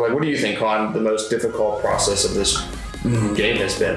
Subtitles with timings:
[0.00, 3.34] like, what do you think, Con, the most difficult process of this mm-hmm.
[3.34, 3.96] game has been?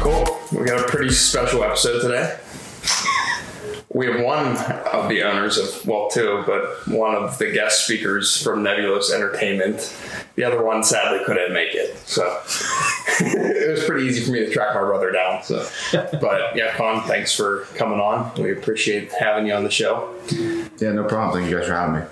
[0.00, 0.40] Cool.
[0.52, 2.38] We got a pretty special episode today.
[3.94, 4.56] We have one
[4.92, 9.96] of the owners of, well, two, but one of the guest speakers from Nebulos Entertainment.
[10.34, 11.96] The other one sadly couldn't make it.
[11.98, 12.24] So
[13.20, 15.44] it was pretty easy for me to track my brother down.
[15.44, 15.64] So,
[16.20, 18.34] but yeah, Con, thanks for coming on.
[18.34, 20.12] We appreciate having you on the show.
[20.80, 21.40] Yeah, no problem.
[21.40, 22.06] Thank you guys for having me.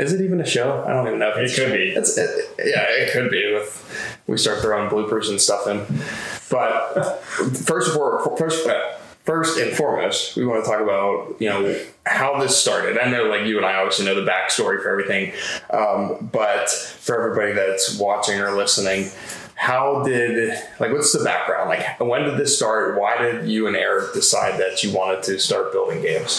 [0.00, 0.84] Is it even a show?
[0.84, 1.30] I don't even know.
[1.36, 1.90] If It could be.
[1.90, 3.52] It's, it, yeah, it could be.
[3.54, 5.78] With we start throwing bloopers and stuff in.
[6.50, 11.80] But first, for, first, uh, first and foremost, we want to talk about you know
[12.06, 12.98] how this started.
[12.98, 15.32] I know, like you and I, obviously know the backstory for everything.
[15.70, 19.10] Um, but for everybody that's watching or listening,
[19.54, 21.68] how did like what's the background?
[21.68, 22.98] Like, when did this start?
[22.98, 26.32] Why did you and Eric decide that you wanted to start building games?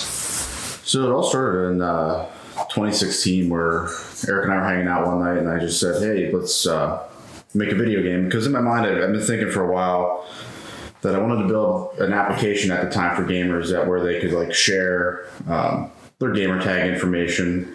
[0.86, 3.90] So it all started in uh, 2016 where
[4.28, 7.10] Eric and I were hanging out one night and I just said, hey, let's uh,
[7.56, 8.26] make a video game.
[8.26, 10.28] Because in my mind, I've I've been thinking for a while
[11.06, 14.20] that I wanted to build an application at the time for gamers that where they
[14.20, 17.74] could like share um, their gamer tag information,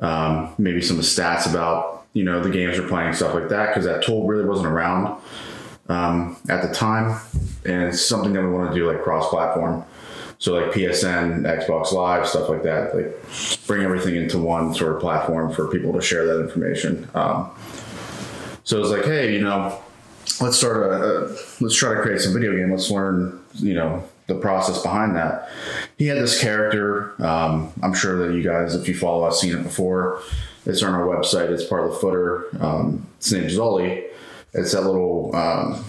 [0.00, 3.68] um, maybe some stats about you know the games they're playing, stuff like that.
[3.68, 5.20] Because that tool really wasn't around
[5.88, 7.20] um, at the time,
[7.64, 9.84] and it's something that we want to do like cross-platform.
[10.38, 12.94] So like PSN, Xbox Live, stuff like that.
[12.94, 17.08] Like bring everything into one sort of platform for people to share that information.
[17.14, 17.50] Um,
[18.64, 19.80] so it's like, hey, you know,
[20.40, 21.20] let's start a, a
[21.60, 22.70] let's try to create some video game.
[22.70, 25.48] Let's learn, you know, the process behind that.
[25.98, 27.20] He had this character.
[27.22, 30.22] Um, I'm sure that you guys, if you follow I've seen it before.
[30.66, 31.50] It's on our website.
[31.50, 32.48] It's part of the footer.
[32.60, 34.08] Um, its name's Zully.
[34.52, 35.84] It's that little um,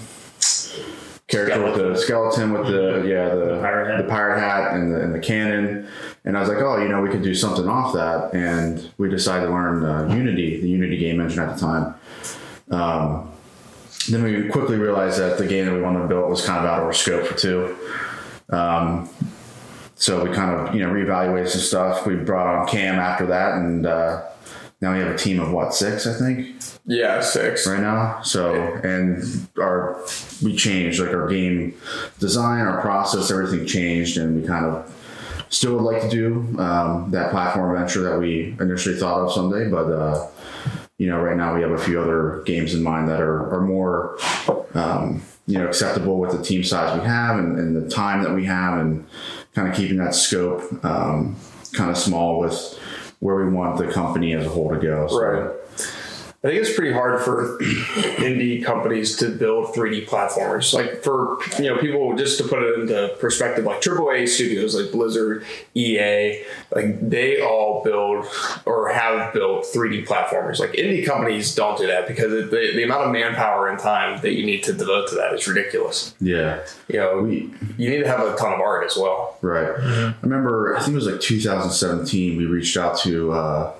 [1.27, 4.03] character with the skeleton with the yeah the, pirate hat.
[4.03, 5.87] the pirate hat and the, and the cannon.
[6.25, 8.33] And I was like, oh, you know, we could do something off that.
[8.33, 11.95] And we decided to learn uh, Unity, the Unity game engine at the time.
[12.69, 13.31] Um,
[14.07, 16.65] then we quickly realized that the game that we wanted to build was kind of
[16.65, 17.75] out of our scope for two.
[18.49, 19.09] Um,
[19.95, 22.05] so we kind of you know reevaluated some stuff.
[22.05, 24.23] We brought on Cam after that, and uh,
[24.81, 27.65] now we have a team of what six, I think, Yeah, six.
[27.67, 28.21] right now.
[28.21, 28.53] So
[28.83, 29.99] and our
[30.43, 31.73] we changed like our game
[32.19, 34.93] design, our process, everything changed, and we kind of
[35.49, 39.69] still would like to do um, that platform venture that we initially thought of someday,
[39.69, 39.91] but.
[39.91, 40.27] Uh,
[40.97, 43.61] you know, right now we have a few other games in mind that are, are
[43.61, 44.17] more,
[44.73, 48.33] um, you know, acceptable with the team size we have and, and the time that
[48.33, 49.05] we have and
[49.53, 51.35] kind of keeping that scope um,
[51.73, 52.79] kind of small with
[53.19, 55.07] where we want the company as a whole to go.
[55.07, 55.51] So, Right.
[56.47, 57.57] I think it's pretty hard for
[58.19, 60.73] indie companies to build 3D platformers.
[60.73, 64.89] Like for you know people just to put it into perspective, like AAA studios like
[64.93, 68.25] Blizzard, EA, like they all build
[68.65, 70.59] or have built 3D platformers.
[70.59, 74.21] Like indie companies don't do that because it, the, the amount of manpower and time
[74.21, 76.15] that you need to devote to that is ridiculous.
[76.21, 76.61] Yeah.
[76.87, 79.37] You know, We, you need to have a ton of art as well.
[79.41, 79.67] Right.
[79.67, 83.73] I remember, I think it was like 2017, we reached out to uh,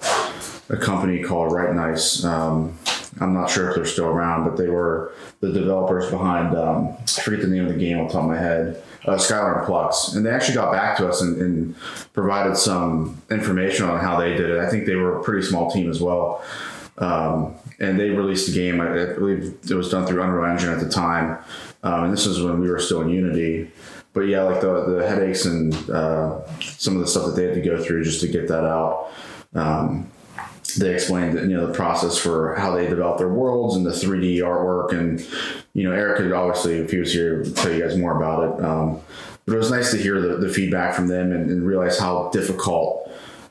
[0.69, 2.23] a company called Right Nice.
[2.23, 2.77] Um,
[3.19, 7.21] I'm not sure if they're still around, but they were the developers behind, um, I
[7.21, 10.15] forget the name of the game off top of my head, uh, Skylar and Plux.
[10.15, 11.75] And they actually got back to us and, and
[12.13, 14.59] provided some information on how they did it.
[14.59, 16.43] I think they were a pretty small team as well.
[16.97, 18.81] Um, and they released the game.
[18.81, 21.37] I, I believe it was done through Unreal Engine at the time.
[21.83, 23.71] Um, and this is when we were still in Unity.
[24.13, 27.53] But yeah, like the, the headaches and uh, some of the stuff that they had
[27.53, 29.11] to go through just to get that out.
[29.53, 30.09] Um,
[30.75, 33.91] they explained that, you know the process for how they develop their worlds and the
[33.91, 35.25] 3D artwork and
[35.73, 38.65] you know Eric could obviously if he was here tell you guys more about it.
[38.65, 39.01] Um,
[39.45, 42.29] but it was nice to hear the, the feedback from them and, and realize how
[42.31, 43.09] difficult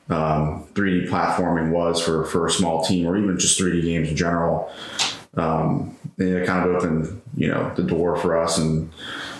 [0.09, 4.15] um, 3D platforming was for for a small team or even just 3D games in
[4.15, 4.71] general.
[5.35, 8.91] Um, and it kind of opened you know the door for us and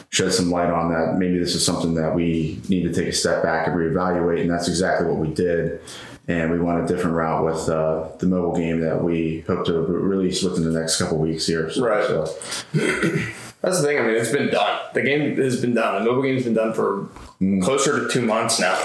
[0.09, 1.17] shed some light on that.
[1.17, 4.49] Maybe this is something that we need to take a step back and reevaluate, and
[4.49, 5.81] that's exactly what we did.
[6.29, 9.73] And we went a different route with uh, the mobile game that we hope to
[9.81, 11.69] release within the next couple weeks here.
[11.71, 12.05] So, Right.
[12.05, 12.25] So,
[13.61, 13.97] That's the thing.
[13.97, 14.79] I mean, it's been done.
[14.93, 16.03] The game has been done.
[16.03, 17.07] The mobile game's been done for
[17.63, 18.77] closer to two months now.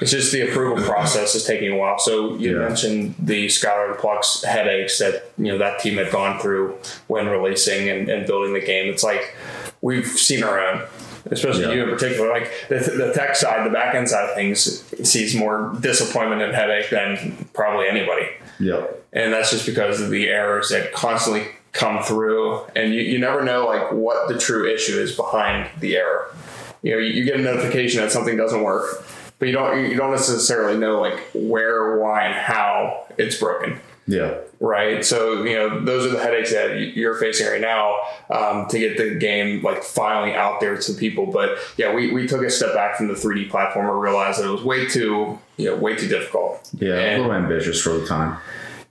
[0.00, 1.98] It's just the approval process is taking a while.
[1.98, 2.66] So you Yeah.
[2.68, 6.76] mentioned the and Plux headaches that you know that team had gone through
[7.06, 8.92] when releasing and, and building the game.
[8.92, 9.34] It's like
[9.80, 10.82] we've seen our own,
[11.26, 11.72] especially Yeah.
[11.72, 12.30] you in particular.
[12.30, 16.54] Like the, the tech side, the back end side of things sees more disappointment and
[16.54, 18.26] headache than probably anybody
[18.58, 19.04] yep.
[19.12, 23.44] and that's just because of the errors that constantly come through, and you, you never
[23.44, 26.34] know like what the true issue is behind the error.
[26.82, 29.04] You know, you, you get a notification that something doesn't work,
[29.38, 33.80] but you don't you don't necessarily know like where, why, and how it's broken
[34.10, 34.38] Yeah.
[34.58, 35.04] right?
[35.04, 37.96] So you know those are the headaches that you're facing right now
[38.28, 41.26] um, to get the game like finally out there to people.
[41.26, 44.52] But yeah, we, we took a step back from the 3D platformer, realized that it
[44.52, 46.68] was way too you know way too difficult.
[46.78, 46.94] Yeah.
[46.94, 48.38] a little ambitious for the time.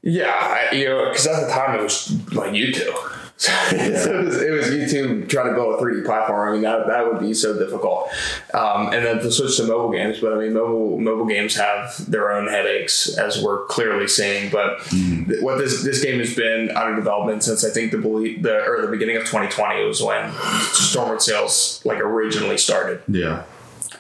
[0.02, 0.34] yeah,
[0.72, 2.94] I, you know, because at the time it was like you two.
[3.70, 6.50] So it, was, it was you two trying to build a 3D platform.
[6.50, 8.10] I mean, that, that would be so difficult.
[8.54, 12.10] Um, and then to switch to mobile games, but I mean, mobile mobile games have
[12.12, 14.52] their own headaches, as we're clearly seeing.
[14.52, 18.40] But th- what this this game has been under development since I think the belie-
[18.42, 23.02] the or the beginning of 2020 was when Stormward Sails like originally started.
[23.08, 23.44] Yeah.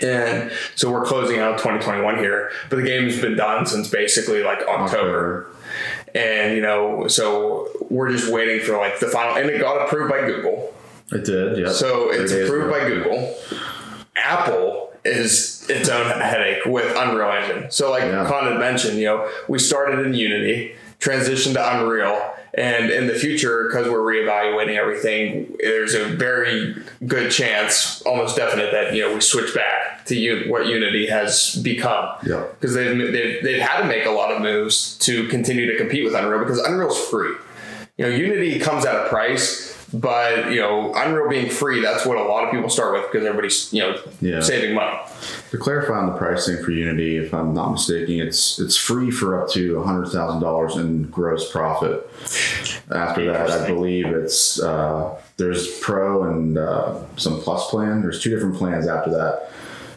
[0.02, 4.62] And so we're closing out 2021 here, but the game's been done since basically like
[4.68, 5.48] October
[6.16, 10.10] and you know so we're just waiting for like the final and it got approved
[10.10, 10.74] by google
[11.12, 11.60] It did.
[11.60, 11.72] Yeah.
[11.72, 12.80] so it's Three approved ago.
[12.80, 13.36] by google
[14.16, 18.26] apple is its own headache with unreal engine so like Yeah.
[18.28, 23.14] con had mentioned you know we started in unity transitioned to unreal and in the
[23.14, 26.76] future because we're reevaluating everything there's a very
[27.08, 31.56] good chance almost definite that you know we switch back to U- what unity has
[31.64, 32.46] become Yeah.
[32.60, 36.04] because they've, they've they've had to make a lot of moves to continue to compete
[36.04, 37.36] with Unreal because Unreal's free.
[37.98, 42.18] You know, Unity comes at a price, but you know, Unreal being free, that's what
[42.18, 44.40] a lot of people start with because everybody's you know Yeah.
[44.42, 44.98] saving money.
[45.52, 49.42] To clarify on the pricing for Unity, if I'm not mistaken, it's it's free for
[49.42, 52.08] up to hundred thousand dollars in gross profit.
[52.92, 58.02] After that, I believe it's uh, there's Pro and uh, some Plus plan.
[58.02, 59.52] There's two different plans after that.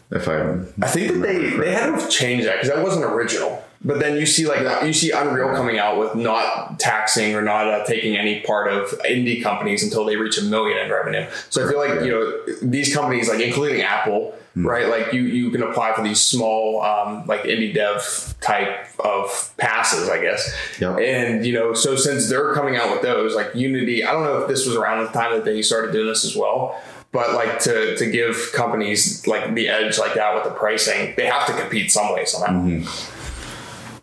[0.09, 3.63] If I I think that they they had to change that because that wasn't original.
[3.85, 7.67] But then you see like you see Unreal coming out with not taxing or not
[7.67, 11.27] uh, taking any part of indie companies until they reach a million in revenue.
[11.49, 14.87] So I feel like you know these companies like including Apple, right?
[14.87, 20.09] Like you you can apply for these small um, like indie dev type of passes,
[20.09, 20.55] I guess.
[20.79, 20.99] Yep.
[20.99, 24.41] And you know, so since they're coming out with those, like Unity, I don't know
[24.41, 26.79] if this was around the time that they started doing this as well.
[27.11, 31.27] But like to, to give companies like the edge like that with the pricing, they
[31.27, 32.65] have to compete some way somehow.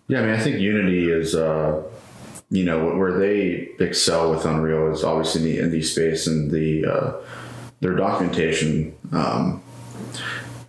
[0.06, 1.82] Yeah, I mean, I think Unity is, uh,
[2.50, 6.87] you know, where they excel with Unreal is obviously in the indie space and the
[6.87, 7.12] uh,
[7.81, 9.61] their documentation um,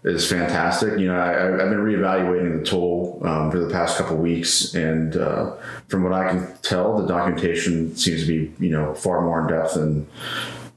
[0.04, 1.00] is fantastic.
[1.00, 5.16] You know, I, I've been reevaluating the tool um, for the past couple weeks, and
[5.16, 5.56] uh,
[5.88, 9.48] from what I can tell, the documentation seems to be, you know, far more in
[9.48, 10.08] depth than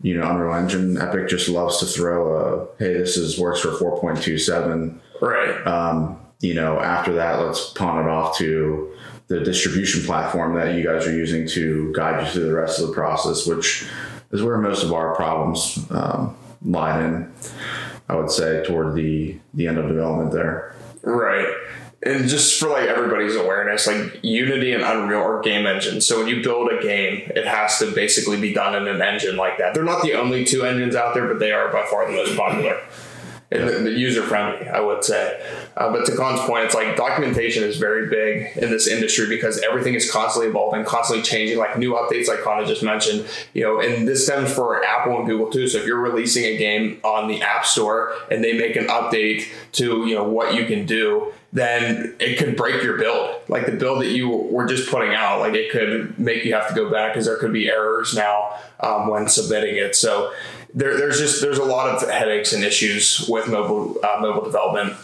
[0.03, 0.99] you know Unreal Engine.
[0.99, 5.01] Epic just loves to throw a, hey, this is works for four point two seven
[5.21, 5.67] Right.
[5.67, 8.93] um, you know, after that, let's pawn it off to
[9.29, 12.89] the distribution platform that you guys are using to guide you through the rest of
[12.89, 13.87] the process, which
[14.33, 17.33] is where most of our problems um, lie in.
[18.09, 20.75] I would say toward the the end of development there.
[21.03, 21.49] Right.
[22.03, 26.07] And just for like everybody's awareness, like Unity and Unreal are game engines.
[26.07, 29.37] So when you build a game, it has to basically be done in an engine
[29.37, 29.73] like that.
[29.73, 32.37] They're not the only two engines out there, but they are by far the most
[32.37, 32.79] popular.
[33.51, 35.64] And the, the user friendly, I would say.
[35.77, 39.61] Uh, but to Con's point, it's like documentation is very big in this industry because
[39.63, 43.27] everything is constantly evolving, constantly changing, like new updates, like Khan just mentioned.
[43.55, 45.67] You know, and this stems for Apple and Google too.
[45.67, 49.49] So if you're releasing a game on the App Store and they make an update
[49.73, 53.41] to you know what you can do, then it could break your build.
[53.49, 56.69] Like the build that you were just putting out, like it could make you have
[56.69, 59.97] to go back because there could be errors now um, when submitting it.
[59.97, 60.33] So
[60.75, 64.95] there, there's just there's a lot of headaches and issues with mobile uh, mobile development.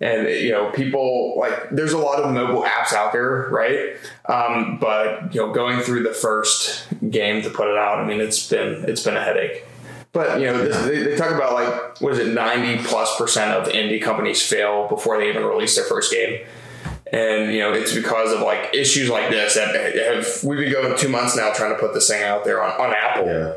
[0.00, 3.96] And you know, people like there's a lot of mobile apps out there, right?
[4.28, 8.20] Um, but you know, going through the first game to put it out, I mean,
[8.20, 9.64] it's been it's been a headache.
[10.12, 13.52] But you know, this, they, they talk about like what is it, ninety plus percent
[13.52, 16.46] of indie companies fail before they even release their first game,
[17.12, 20.96] and you know it's because of like issues like this that have we've been going
[20.96, 23.26] two months now trying to put this thing out there on, on Apple.
[23.26, 23.54] Yeah.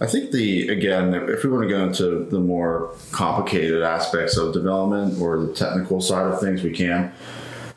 [0.00, 4.52] I think the again, if we want to go into the more complicated aspects of
[4.52, 7.12] development or the technical side of things, we can.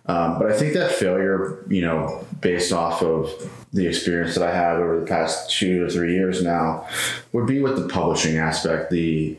[0.06, 3.30] Um, but I think that failure, you know, based off of
[3.72, 6.88] the experience that I have over the past two or three years now,
[7.32, 8.90] would be with the publishing aspect.
[8.90, 9.38] The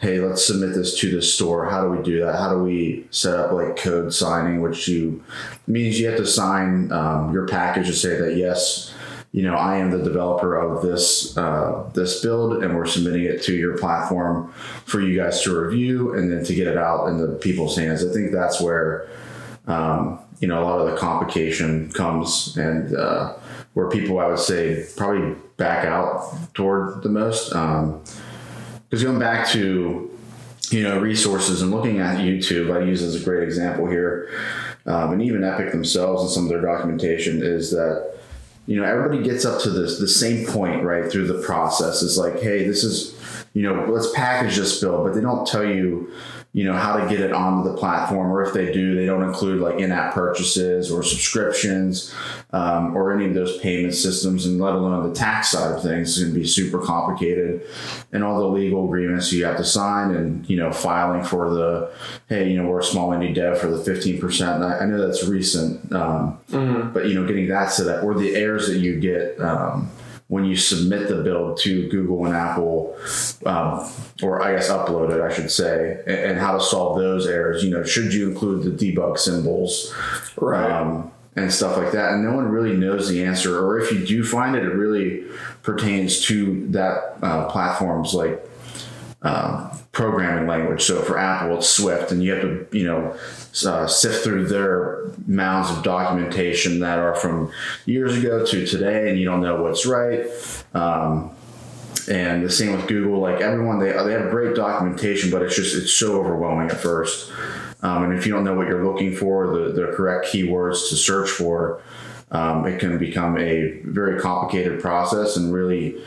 [0.00, 1.70] hey, let's submit this to the store.
[1.70, 2.34] How do we do that?
[2.34, 5.22] How do we set up like code signing, which you
[5.68, 8.92] means you have to sign um, your package to say that yes,
[9.32, 13.42] you know, I am the developer of this uh, this build, and we're submitting it
[13.42, 14.52] to your platform
[14.86, 18.04] for you guys to review, and then to get it out in the people's hands.
[18.04, 19.08] I think that's where
[19.66, 23.34] um, you know a lot of the complication comes, and uh,
[23.74, 27.50] where people, I would say, probably back out toward the most.
[27.50, 30.10] Because going back to
[30.70, 34.30] you know resources and looking at YouTube, I use as a great example here,
[34.86, 38.17] um, and even Epic themselves and some of their documentation is that
[38.68, 42.02] you know everybody gets up to this the same point right through the process.
[42.02, 43.18] It's like, hey, this is
[43.54, 46.12] you know let's package this bill, but they don't tell you
[46.58, 49.22] you know how to get it onto the platform or if they do they don't
[49.22, 52.12] include like in-app purchases or subscriptions
[52.50, 56.18] um, or any of those payment systems and let alone the tax side of things
[56.18, 57.64] is going to be super complicated
[58.12, 61.92] and all the legal agreements you have to sign and you know filing for the
[62.28, 65.06] hey you know we're a small indie dev for the 15% and I, I know
[65.06, 66.92] that's recent um, mm-hmm.
[66.92, 69.88] but you know getting that set up or the errors that you get um,
[70.28, 72.94] when you submit the build to Google and Apple,
[73.46, 73.90] um,
[74.22, 77.64] or I guess upload it, I should say, and, and, how to solve those errors.
[77.64, 79.92] You know, should you include the debug symbols,
[80.36, 80.70] right?
[80.70, 83.64] Um, and stuff like that, and no one really knows the answer.
[83.64, 85.24] Or if you do find it, it really
[85.62, 88.44] pertains to that uh, platform's like
[89.22, 90.84] uh, programming language.
[90.84, 93.16] So for Apple, it's Swift, and you have to, you know,
[93.66, 97.50] uh, sift through their mounds of documentation that are from
[97.84, 100.24] years ago to today, and you don't know what's right.
[100.72, 101.32] Um,
[102.08, 103.18] and the same with Google.
[103.18, 107.32] Like everyone, they they have great documentation, but it's just it's so overwhelming at first.
[107.82, 110.96] Um, and if you don't know what you're looking for, the the correct keywords to
[110.96, 111.82] search for,
[112.30, 116.02] um, it can become a very complicated process and really,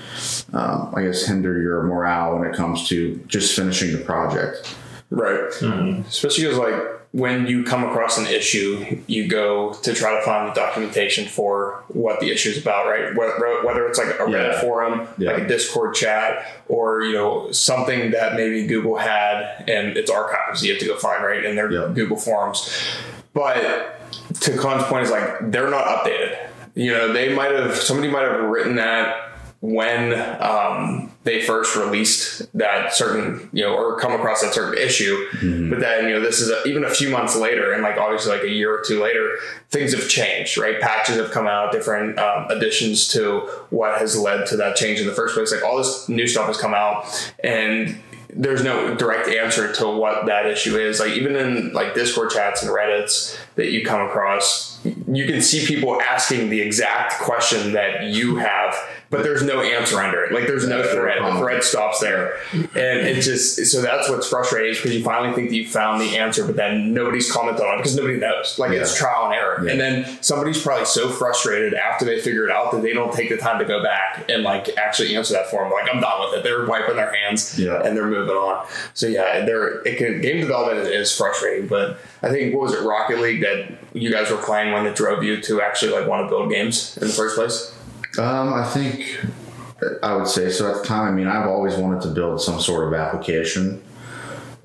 [0.53, 4.75] um, I guess, hinder your morale when it comes to just finishing the project.
[5.09, 5.49] Right.
[5.59, 6.01] Mm-hmm.
[6.01, 10.47] Especially because, like, when you come across an issue, you go to try to find
[10.47, 13.13] the documentation for what the issue is about, right?
[13.15, 14.61] Whether it's like a Reddit yeah.
[14.61, 15.31] forum, yeah.
[15.31, 20.63] like a Discord chat, or you know something that maybe Google had and it's archives
[20.63, 21.91] you have to go find, right, in their yeah.
[21.93, 22.73] Google forums.
[23.33, 24.00] But
[24.33, 26.49] to Con's point is like they're not updated.
[26.75, 30.11] You know, they might have somebody might have written that when
[30.41, 35.15] um, they first released that certain, you know, or come across that certain issue.
[35.33, 35.69] Mm-hmm.
[35.69, 38.31] But then, you know, this is a, even a few months later, and like obviously
[38.31, 39.37] like a year or two later,
[39.69, 40.81] things have changed, right?
[40.81, 45.05] Patches have come out, different um, additions to what has led to that change in
[45.05, 45.51] the first place.
[45.51, 48.01] Like all this new stuff has come out, and
[48.33, 50.99] there's no direct answer to what that issue is.
[50.99, 55.65] Like even in like Discord chats and Reddits that you come across, you can see
[55.65, 58.75] people asking the exact question that you have
[59.11, 60.31] but there's no answer under it.
[60.31, 61.21] Like there's no thread.
[61.21, 65.49] The thread stops there, and it just so that's what's frustrating because you finally think
[65.49, 68.57] that you found the answer, but then nobody's commented on it because nobody knows.
[68.57, 68.79] Like yeah.
[68.79, 69.71] it's trial and error, yeah.
[69.71, 73.29] and then somebody's probably so frustrated after they figure it out that they don't take
[73.29, 75.69] the time to go back and like actually answer that form.
[75.71, 76.43] Like I'm done with it.
[76.43, 77.83] They're wiping their hands yeah.
[77.83, 78.65] and they're moving on.
[78.93, 82.83] So yeah, they're it can game development is frustrating, but I think what was it
[82.85, 86.25] Rocket League that you guys were playing when it drove you to actually like want
[86.25, 87.75] to build games in the first place?
[88.17, 89.19] Um, I think
[90.03, 90.69] I would say so.
[90.69, 93.83] At the time, I mean, I've always wanted to build some sort of application.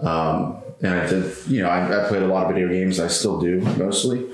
[0.00, 3.00] Um, and I did, you know, I, I, played a lot of video games.
[3.00, 4.26] I still do mostly.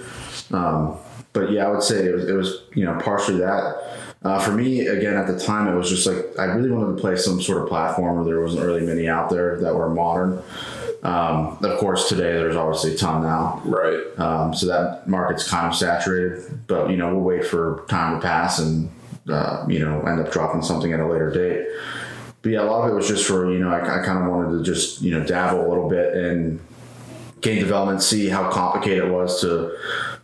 [0.51, 0.97] Um,
[1.33, 4.01] but yeah, I would say it was, it was you know, partially that.
[4.25, 7.01] Uh, for me, again, at the time, it was just like I really wanted to
[7.01, 10.43] play some sort of platform where there wasn't really many out there that were modern.
[11.03, 13.61] Um, of course, today there's obviously a ton now.
[13.65, 14.01] Right.
[14.19, 18.25] Um, so that market's kind of saturated, but you know we'll wait for time to
[18.25, 18.89] pass and
[19.29, 21.67] uh, you know, end up dropping something at a later date.
[22.43, 24.31] But yeah, a lot of it was just for, you know, I, I kind of
[24.31, 26.61] wanted to just, you know, dabble a little bit in
[27.41, 29.77] game development, see how complicated it was to,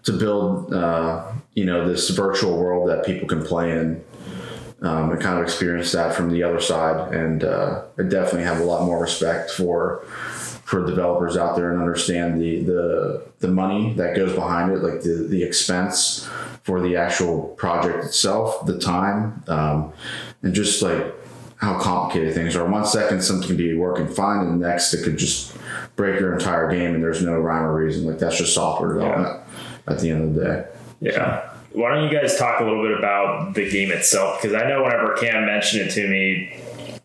[0.04, 4.04] to build, uh, you know, this virtual world that people can play in.
[4.80, 7.12] Um, and kind of experience that from the other side.
[7.12, 10.04] And uh, I definitely have a lot more respect for
[10.68, 15.00] for developers out there and understand the the the money that goes behind it, like
[15.00, 16.28] the the expense
[16.62, 19.90] for the actual project itself, the time, um,
[20.42, 21.14] and just like
[21.56, 22.68] how complicated things are.
[22.68, 25.56] One second something can be working fine, and the next it could just
[25.96, 28.06] break your entire game, and there's no rhyme or reason.
[28.06, 29.94] Like that's just software development yeah.
[29.94, 30.66] at the end of the day.
[31.00, 31.50] Yeah.
[31.72, 34.42] Why don't you guys talk a little bit about the game itself?
[34.42, 36.57] Because I know whenever Cam mentioned it to me,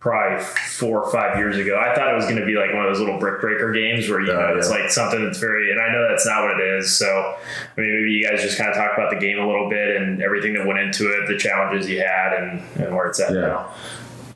[0.03, 1.79] probably four or five years ago.
[1.79, 4.09] I thought it was going to be like one of those little brick breaker games
[4.09, 4.57] where you uh, know yeah.
[4.57, 6.93] it's like something that's very, and I know that's not what it is.
[6.93, 9.69] So, I mean, maybe you guys just kind of talk about the game a little
[9.69, 13.21] bit and everything that went into it, the challenges you had, and, and where it's
[13.21, 13.39] at yeah.
[13.39, 13.73] now.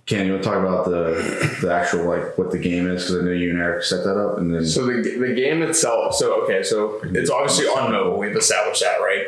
[0.08, 3.22] Ken, you want to talk about the the actual like what the game is because
[3.22, 6.16] I know you and Eric set that up, and then So the, the game itself,
[6.16, 8.18] so okay, so it's obviously on mobile.
[8.18, 9.26] We've established that, right?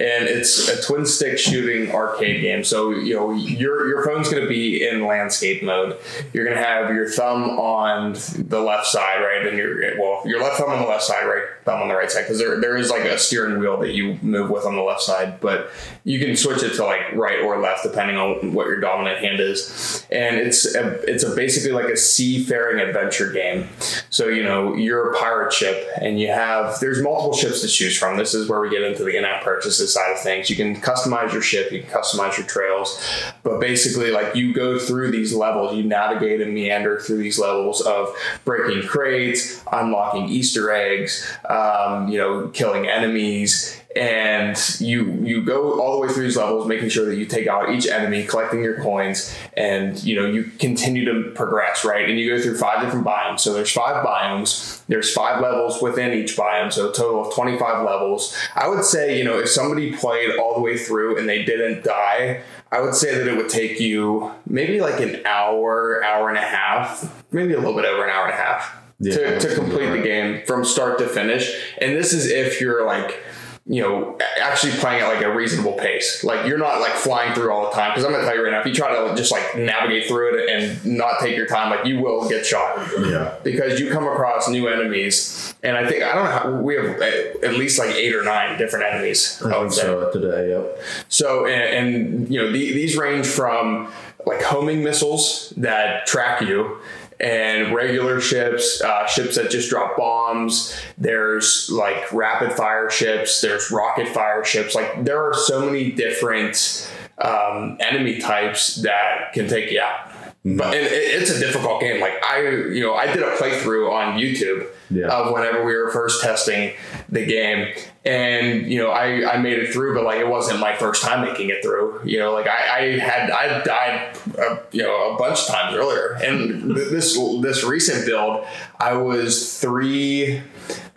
[0.00, 2.64] And it's a twin stick shooting arcade game.
[2.64, 5.98] So you know your your phone's going to be in landscape mode.
[6.32, 10.40] You're going to have your thumb on the left side, right, and your well, your
[10.42, 12.76] left thumb on the left side, right, thumb on the right side, because there there
[12.76, 15.70] is like a steering wheel that you move with on the left side, but
[16.04, 19.40] you can switch it to like right or left depending on what your dominant hand
[19.40, 20.06] is.
[20.10, 23.68] And it's a, it's a basically like a seafaring adventure game.
[24.10, 27.96] So you know you're a pirate ship, and you have there's multiple ships to choose
[27.96, 28.16] from.
[28.16, 30.50] This is where we get into the in-app purchases side of things.
[30.50, 33.00] You can customize your ship, you can customize your trails,
[33.42, 37.80] but basically like you go through these levels, you navigate and meander through these levels
[37.82, 38.14] of
[38.44, 45.92] breaking crates, unlocking Easter eggs, um, you know, killing enemies, and you you go all
[45.92, 48.80] the way through these levels making sure that you take out each enemy collecting your
[48.80, 52.08] coins and you know you continue to progress right?
[52.08, 53.40] And you go through five different biomes.
[53.40, 54.82] So there's five biomes.
[54.86, 58.34] There's five levels within each biome so a total of 25 levels.
[58.54, 61.84] I would say you know if somebody played all the way through and they didn't
[61.84, 66.38] die I would say that it would take you maybe like an hour, hour and
[66.38, 69.54] a half, maybe a little bit over an hour and a half Yeah, to, to
[69.56, 71.74] complete the game from start to finish.
[71.78, 73.20] And this is if you're like,
[73.66, 76.24] you know, actually playing at like a reasonable pace.
[76.24, 77.90] Like you're not like flying through all the time.
[77.90, 80.36] Because I'm gonna tell you right now, if you try to just like navigate through
[80.36, 84.04] it and not take your time, like you will get shot yeah, because you come
[84.04, 85.54] across new enemies.
[85.62, 88.24] And I think I don't know how we have uh, at least like eight or
[88.24, 89.40] nine different enemies.
[89.44, 89.82] I I would say.
[89.82, 90.50] so today.
[90.50, 90.82] Yep.
[91.08, 93.92] So, and, and you know, the, these range from
[94.26, 96.78] like homing missiles that track you
[97.22, 100.76] and regular ships, uh, ships that just drop bombs.
[100.98, 104.74] There's like rapid fire ships, there's rocket fire ships.
[104.74, 110.08] Like, there are so many different um, enemy types that can take you out.
[110.44, 112.00] But and it, it's a difficult game.
[112.00, 115.08] Like I, you know, I did a playthrough on YouTube Yeah.
[115.08, 116.74] of whenever we were first testing
[117.08, 117.72] the game,
[118.04, 121.22] and you know, I I made it through, but like it wasn't my first time
[121.24, 122.00] making it through.
[122.04, 125.74] You know, like I, I had I died, uh, you know, a bunch of times
[125.76, 128.44] earlier, and th- this this recent build,
[128.78, 130.42] I was three.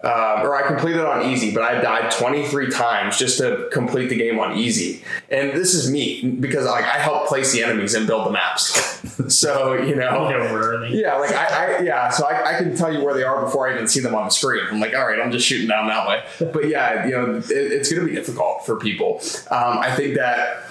[0.04, 4.16] Uh, or I completed on easy, but I died 23 times just to complete the
[4.16, 5.04] game on easy.
[5.32, 8.80] And this is me because like I help place the enemies and build the maps.
[9.34, 10.96] so you know, You know, where are they?
[11.02, 13.68] yeah, like I, I yeah, so I, I can tell you where they are before
[13.68, 14.64] I even see them on the screen.
[14.70, 16.24] I'm like, all right, I'm just shooting down that way.
[16.52, 19.22] But yeah, you know, it, it's going to be difficult for people.
[19.50, 20.64] Um, I think that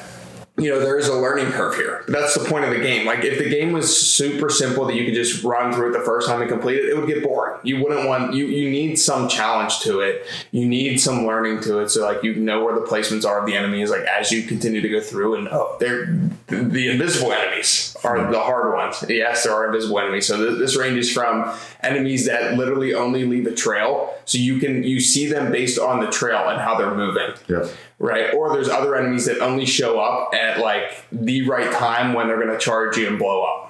[0.57, 2.05] you know there is a learning curve here.
[2.07, 3.07] That's the point of the game.
[3.07, 6.05] Like if the game was super simple that you could just run through it the
[6.05, 7.59] first time and complete it, it would get boring.
[7.65, 10.27] You wouldn't want you you need some challenge to it.
[10.53, 11.89] You need some learning to it.
[11.89, 13.91] So like you know where the placements are of the enemies.
[13.91, 16.07] Like as you continue to go through and oh, they're
[16.47, 19.05] the, invisible enemies are the hard ones.
[19.09, 20.27] Yes, there are invisible enemies.
[20.27, 24.85] So th- this ranges from enemies that literally only leave a trail, so you can
[24.85, 27.69] you see them based on the trail and how they're moving Yep.
[27.99, 28.33] Right?
[28.35, 32.41] Or there's other enemies that only show up at like the right time when they're
[32.41, 33.65] going to charge you and blow up.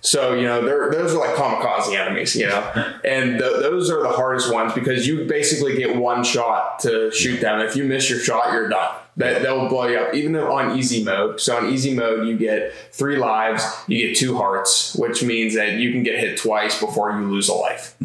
[0.00, 2.60] So you know, those are like kamikaze enemies, you know,
[3.04, 7.40] and th- those are the hardest ones because you basically get one shot to shoot
[7.40, 7.60] them.
[7.60, 8.94] If you miss your shot, you're done.
[9.18, 11.40] That they'll blow you up, even though on easy mode.
[11.40, 15.74] So on easy mode, you get three lives, you get two hearts, which means that
[15.74, 17.96] you can get hit twice before you lose a life.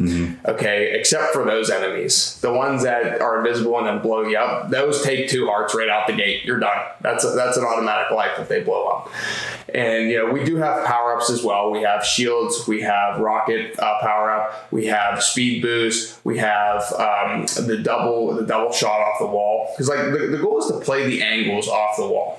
[0.46, 4.70] Okay, except for those enemies, the ones that are invisible and then blow you up,
[4.70, 6.44] those take two hearts right out the gate.
[6.44, 6.78] You're done.
[7.00, 9.10] That's a, that's an automatic life if they blow up.
[9.72, 11.70] And you know we do have power ups as well.
[11.70, 16.82] We have shields, we have rocket uh, power up, we have speed boost, we have
[16.94, 19.68] um, the double the double shot off the wall.
[19.72, 22.38] Because like the, the goal is to play the angles off the wall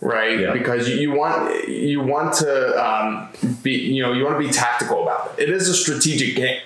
[0.00, 0.40] right?
[0.40, 0.52] Yeah.
[0.52, 3.28] Because you, want you want to um,
[3.62, 5.44] be you know you want to be tactical about it.
[5.44, 6.60] It is a strategic game,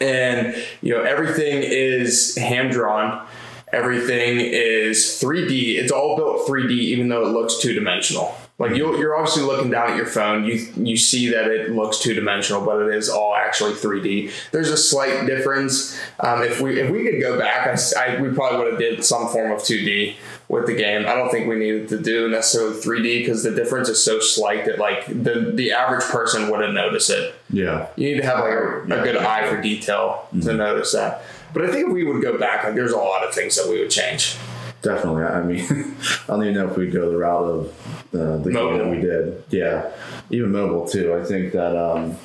[0.00, 3.26] and you know everything is hand drawn.
[3.72, 5.78] Everything is 3D.
[5.78, 8.36] It's all built 3D, even though it looks two dimensional.
[8.58, 10.44] Like you you're obviously looking down at your phone.
[10.44, 14.30] You you see that it looks two dimensional, but it is all actually 3D.
[14.52, 15.98] There's a slight difference.
[16.20, 19.02] Um, if we if we could go back, I, I- we probably would have did
[19.04, 20.16] some form of 2D
[20.52, 21.06] with the game.
[21.06, 24.66] I don't think we needed to do necessarily 3D because the difference is so slight
[24.66, 27.34] that like the the average person wouldn't notice it.
[27.50, 27.88] Yeah.
[27.96, 29.26] You need to have like a, a good yeah.
[29.26, 31.22] eye for detail to notice that.
[31.54, 33.66] But I think if we would go back, like there's a lot of things that
[33.68, 34.36] we would change.
[34.82, 35.24] Definitely.
[35.24, 35.64] I mean,
[36.24, 37.66] I don't even know if we'd go the route of
[38.14, 39.42] uh, the game that we did.
[39.48, 39.90] Yeah,
[40.28, 41.14] even mobile too.
[41.14, 42.16] I think that um,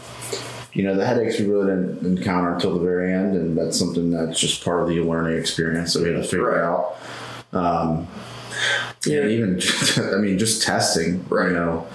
[0.73, 4.11] you know the headaches we really didn't encounter until the very end, and that's something
[4.11, 6.63] that's just part of the learning experience that we had to figure Right.
[6.63, 6.97] out.
[7.53, 8.07] Um,
[9.05, 9.25] Yeah.
[9.25, 9.61] even
[9.97, 11.25] I mean, just testing.
[11.29, 11.49] Right.
[11.49, 11.87] You know,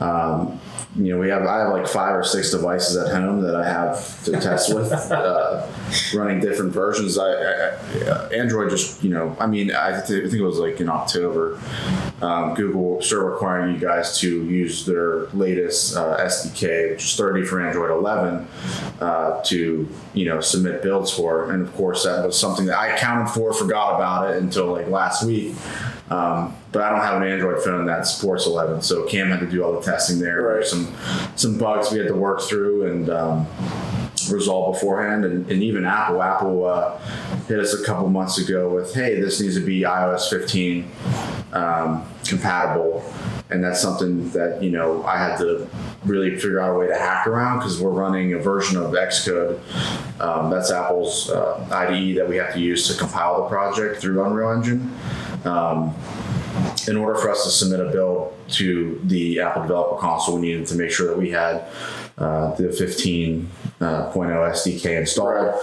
[0.00, 0.60] um,
[0.96, 3.64] you know, we have I have like five or six devices at home that I
[3.68, 5.66] have to test with, uh,
[6.14, 7.18] running different versions.
[7.18, 10.80] I, I, Android just you know, I mean, I, th- I think it was like
[10.80, 11.60] in October,
[12.22, 17.44] um, Google started requiring you guys to use their latest uh, SDK, which is 30
[17.44, 18.48] for Android 11,
[19.00, 22.88] uh, to you know submit builds for, and of course that was something that I
[22.88, 25.54] accounted for, forgot about it until like last week.
[26.10, 29.46] Um, but I don't have an Android phone that supports 11, so Cam had to
[29.46, 30.42] do all the testing there.
[30.42, 30.54] Right.
[30.54, 30.94] There's some
[31.34, 33.46] some bugs we had to work through and um,
[34.30, 36.22] resolve beforehand, and, and even Apple.
[36.22, 36.98] Apple uh,
[37.48, 40.88] hit us a couple months ago with, "Hey, this needs to be iOS 15
[41.52, 43.04] um, compatible."
[43.48, 45.68] And that's something that you know I had to
[46.04, 49.58] really figure out a way to hack around because we're running a version of Xcode.
[50.20, 54.22] Um, that's Apple's uh, IDE that we have to use to compile the project through
[54.24, 54.96] Unreal Engine
[55.46, 55.94] um,
[56.88, 60.66] in order for us to submit a build to the Apple Developer Console, we needed
[60.68, 61.64] to make sure that we had
[62.18, 63.46] uh, the 15.0
[63.80, 65.60] SDK installed.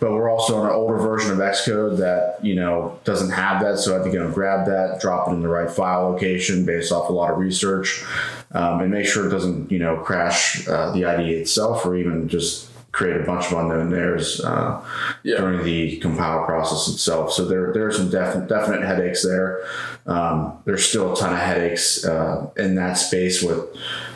[0.00, 3.78] But we're also on an older version of Xcode that you know doesn't have that,
[3.78, 6.66] so I had to go and grab that, drop it in the right file location
[6.66, 8.04] based off a lot of research,
[8.50, 12.28] um, and make sure it doesn't you know crash uh, the IDE itself or even
[12.28, 14.80] just create a bunch of unknown errors uh,
[15.22, 15.38] Yeah.
[15.38, 17.32] during the compile process itself.
[17.32, 19.64] So there, there are some definite, definite headaches there.
[20.06, 23.64] Um, there's still a ton of headaches uh, in that space with,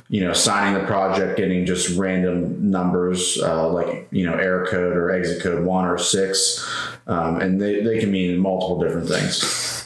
[0.08, 4.94] you know, signing the project, getting just random numbers uh, like, you know, error code
[4.96, 6.64] or exit code one or six.
[7.06, 9.36] Um, and they, they can mean multiple different things.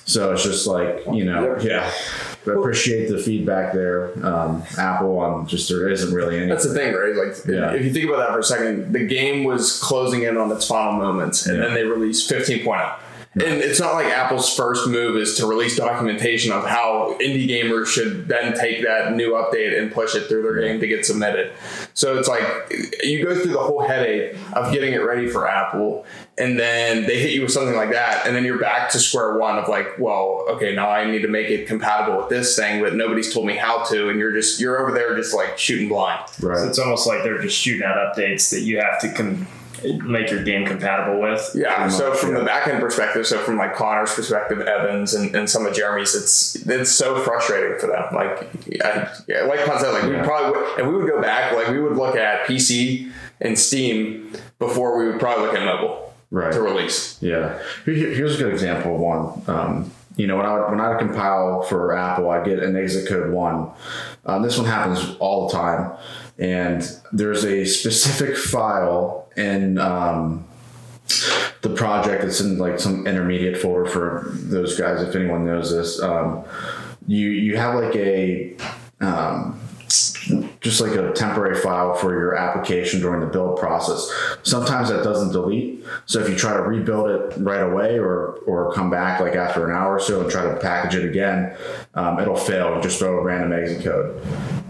[0.05, 1.91] So it's just like, you know, yeah.
[2.45, 5.19] But appreciate the feedback there, um, Apple.
[5.19, 6.47] On just there isn't really any.
[6.49, 7.15] That's the thing, right?
[7.15, 7.73] Like, Yeah.
[7.75, 10.67] if you think about that for a second, the game was closing in on its
[10.67, 11.65] final moments, and Yeah.
[11.67, 12.95] then they released 15.0.
[13.35, 17.87] And it's not like Apple's first move is to release documentation of how indie gamers
[17.87, 21.53] should then take that new update and push it through their game to get submitted.
[21.95, 22.43] So it's like
[23.05, 26.05] you go through the whole headache of getting it ready for Apple,
[26.39, 29.39] and then they hit you with something like that, and then you're back to square
[29.39, 32.83] one of like, well, okay, now I need to make it compatible with this thing,
[32.83, 35.89] but nobody's told me how to, and you're just you're over there just like shooting
[35.89, 36.21] blind.
[36.41, 36.59] right.
[36.59, 39.47] So it's almost like they're just shooting out updates that you have to com-
[40.05, 41.51] make your game compatible with.
[41.55, 41.89] Yeah.
[41.89, 42.47] So much, from the yeah.
[42.47, 46.57] back end perspective, so from like Connor's perspective, Evans and, and some of Jeremy's, it's
[46.67, 48.05] it's so frustrating for them.
[48.15, 50.25] Like, yeah, yeah like Con said, like we Yeah.
[50.25, 54.33] probably would, and we would go back, like we would look at PC and Steam
[54.59, 56.53] before we would probably look at mobile Right.
[56.53, 57.17] to release.
[57.21, 57.59] Yeah.
[57.85, 59.43] Here- here- Here's a good example of one.
[59.49, 63.31] Um, you know, when I when I compile for Apple, I get an exit code
[63.33, 63.69] one.
[64.27, 65.93] Um, this one happens all the time,
[66.41, 70.47] and there's a specific file in um,
[71.61, 75.03] the project that's in like some intermediate folder for those guys.
[75.03, 76.45] If anyone knows this, um,
[77.07, 78.57] you you have like a
[79.01, 79.61] um,
[80.61, 84.11] just like a temporary file for your application during the build process.
[84.43, 85.85] Sometimes that doesn't delete.
[86.07, 89.69] So if you try to rebuild it right away or or come back like after
[89.69, 91.57] an hour or so and try to package it again,
[91.95, 92.75] um, it'll fail.
[92.75, 94.23] and Just throw a random exit code.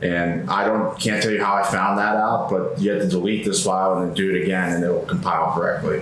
[0.02, 3.08] And I don't can't tell you how I found that out, but you have to
[3.08, 6.00] delete this file and then do it again, and it'll compile correctly.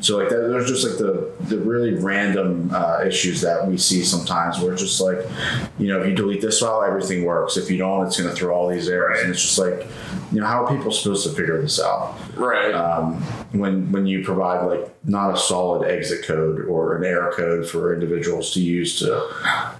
[0.00, 4.02] So like that, there's just like the the really random uh, issues that we see
[4.02, 5.18] sometimes where it's just like,
[5.78, 7.58] you know, if you delete this file, everything works.
[7.58, 9.86] If you don't, it's going to throw all these errors, and it's just like,
[10.32, 12.16] you know, how are people supposed to figure this out?
[12.36, 12.72] Right.
[12.72, 13.22] um,
[13.52, 17.92] when when you provide like not a solid exit code or an error code for
[17.92, 19.28] individuals to use to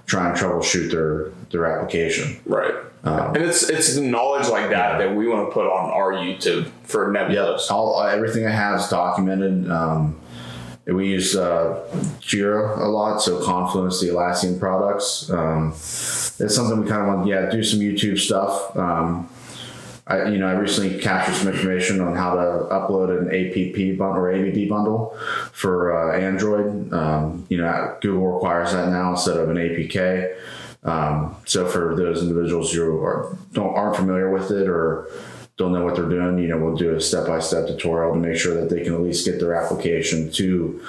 [0.05, 2.37] try and troubleshoot their their application.
[2.45, 2.73] right.
[3.03, 6.13] Um, and it's it's the knowledge like that that we want to put on our
[6.13, 7.69] YouTube for Nebulos.
[7.69, 9.69] all everything I have is documented.
[9.69, 10.19] Um,
[10.87, 11.83] we use uh,
[12.19, 15.29] Jira a lot, so Confluence, the Atlassian products.
[15.31, 18.75] Um, it's something we kind of want, yeah, do some YouTube stuff.
[18.77, 19.29] Um,
[20.07, 24.23] I, you know, I recently captured some information on how to upload an APP bundle
[24.23, 25.17] or ABB bundle
[25.51, 26.93] for uh, Android.
[26.93, 30.35] Um, you know, Google requires that now instead of an APK.
[30.85, 35.09] Um, so for those individuals who are, don't aren't familiar with it or
[35.57, 38.19] don't know what they're doing, you know, we'll do a step by step tutorial to
[38.19, 40.81] make sure that they can at least get their application to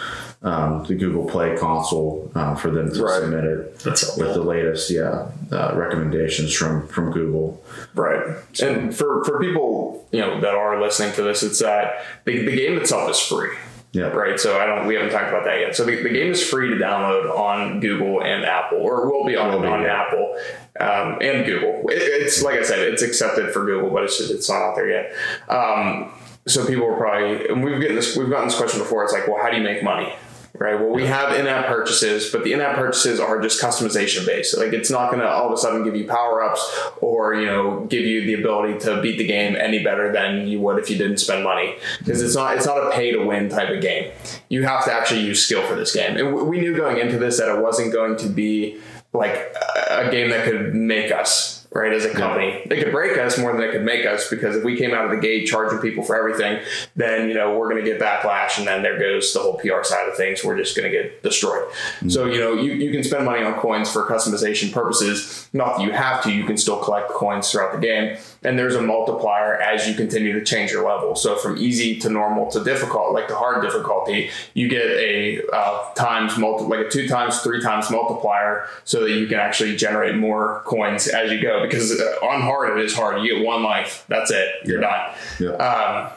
[0.43, 3.21] um, the Google Play console uh, for them to Right.
[3.21, 7.63] submit it That's with the latest, yeah, uh, recommendations from from Google.
[7.95, 8.37] Right.
[8.61, 12.55] And for, for people, you know, that are listening to this, it's that the, the
[12.55, 13.57] game itself is free.
[13.97, 14.39] Yeah, Right.
[14.39, 15.75] So I don't we haven't talked about that yet.
[15.75, 19.37] So the, the game is free to download on Google and Apple, or will be
[19.37, 20.03] on, Will be, on yeah.
[20.03, 20.37] Apple
[20.79, 21.89] um, and Google.
[21.89, 24.75] It, it's like I said, it's accepted for Google, but it's just it's not out
[24.77, 25.15] there yet.
[25.49, 26.13] Um,
[26.47, 29.03] so people are probably and we've gotten this we've gotten this question before.
[29.03, 30.15] It's like, well, how do you make money?
[30.59, 30.79] Right?
[30.79, 34.57] Well, we have in-app purchases, but the in-app purchases are just customization based.
[34.57, 37.47] Like it's not going to all of a sudden give you power ups or you
[37.47, 40.91] know give you the ability to beat the game any better than you would if
[40.91, 43.81] you didn't spend money because it's not it's not a pay to win type of
[43.81, 44.11] game.
[44.49, 47.39] You have to actually use skill for this game, and we knew going into this
[47.39, 48.81] that it wasn't going to be
[49.13, 49.55] like
[49.91, 51.93] a game that could make us right?
[51.93, 54.65] As a company, they could break us more than they could make us because if
[54.65, 56.63] we came out of the gate charging people for everything,
[56.97, 59.83] then you know we're going to get backlash, and then there goes the whole PR
[59.83, 60.43] side of things.
[60.43, 61.65] We're just going to get destroyed.
[61.69, 62.09] Mm-hmm.
[62.09, 65.49] So you know you, you can spend money on coins for customization purposes.
[65.53, 66.33] Not that you have to.
[66.33, 70.33] You can still collect coins throughout the game, and there's a multiplier as you continue
[70.33, 71.15] to change your level.
[71.15, 75.93] So from easy to normal to difficult, like the hard difficulty, you get a uh,
[75.95, 80.17] times multi like a two times three times multiplier, so that you can actually generate
[80.17, 83.23] more coins as you go because uh, on hard it is hard.
[83.23, 84.05] You get one life.
[84.09, 84.49] That's it.
[84.65, 85.15] You're yeah.
[85.39, 85.59] done.
[85.59, 85.67] Yeah.
[85.67, 86.13] Um,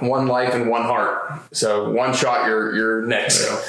[0.00, 1.32] one life and one heart.
[1.52, 3.44] So one shot, you're you're next.
[3.44, 3.60] Yeah.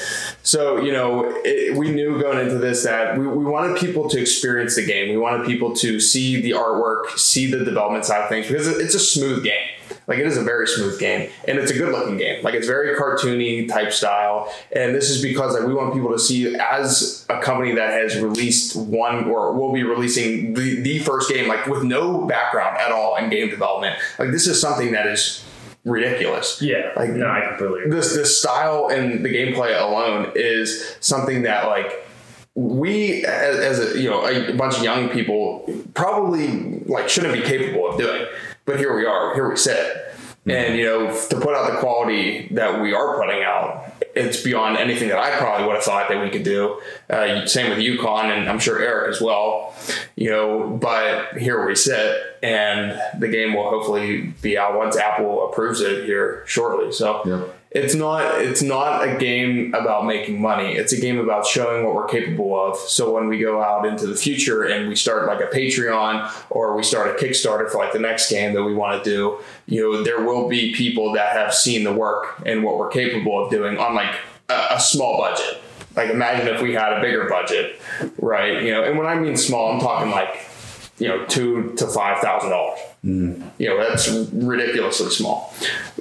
[0.44, 4.20] So you know, it, we knew going into this that we, we wanted people to
[4.20, 5.10] experience the game.
[5.10, 8.96] We wanted people to see the artwork, see the development side of things because it's
[8.96, 9.68] a smooth game.
[10.08, 12.44] Like it is a very smooth game, and it's a good looking game.
[12.44, 16.20] Like it's very cartoony type style, and this is because like we want people to
[16.20, 21.30] see as a company that has released one or will be releasing the, the first
[21.30, 23.98] game like with no background at all in game development.
[24.18, 25.44] Like this is something that is
[25.86, 26.62] ridiculous.
[26.62, 27.96] Yeah, like no, I completely agree.
[27.96, 32.06] this this style and the gameplay alone is something that like
[32.56, 37.42] we as, as a you know a bunch of young people probably like shouldn't be
[37.42, 38.26] capable of doing
[38.70, 39.76] but here we are, here we sit.
[39.76, 40.52] Mm-hmm.
[40.52, 44.78] And you know, to put out the quality that we are putting out, it's beyond
[44.78, 46.80] anything that I probably would have thought that we could do.
[47.10, 49.74] Uh, same with Yukon, and I'm sure Eric as well.
[50.16, 55.50] You know, but here we sit, and the game will hopefully be out once Apple
[55.50, 56.92] approves it here shortly.
[56.92, 57.24] So.
[57.26, 60.74] Yep it's not it's not a game about making money.
[60.74, 62.76] It's a game about showing what we're capable of.
[62.78, 66.76] So when we go out into the future and we start like a patreon or
[66.76, 69.82] we start a kickstarter for like the next game that we want to do you
[69.82, 73.52] know there will be people that have seen the work and what we're capable of
[73.52, 74.16] doing on like
[74.50, 75.62] a, a small budget.
[75.96, 77.80] Like imagine if we had a bigger budget
[78.18, 78.64] right?
[78.64, 80.49] You know and when i mean small i'm talking like
[81.00, 83.52] you know two to five thousand dollars Mm.
[83.58, 85.54] You know, that's ridiculously small.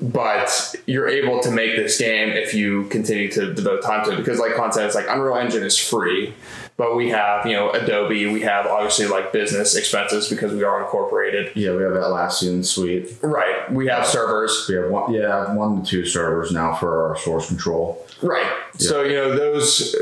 [0.02, 4.16] But you're able to make this game if you continue to devote time to it.
[4.16, 6.34] Because, like Con said, it's like Unreal Engine is free,
[6.76, 10.82] but we have, you know, Adobe, we have obviously like business expenses because we are
[10.82, 11.52] incorporated.
[11.54, 13.16] Yeah, we have Atlassian Suite.
[13.22, 13.70] Right.
[13.72, 14.66] We have servers.
[14.68, 18.04] We have one, yeah, one to two servers now for our source control.
[18.22, 18.50] Right.
[18.74, 18.88] Yeah.
[18.88, 19.92] So, you know, those,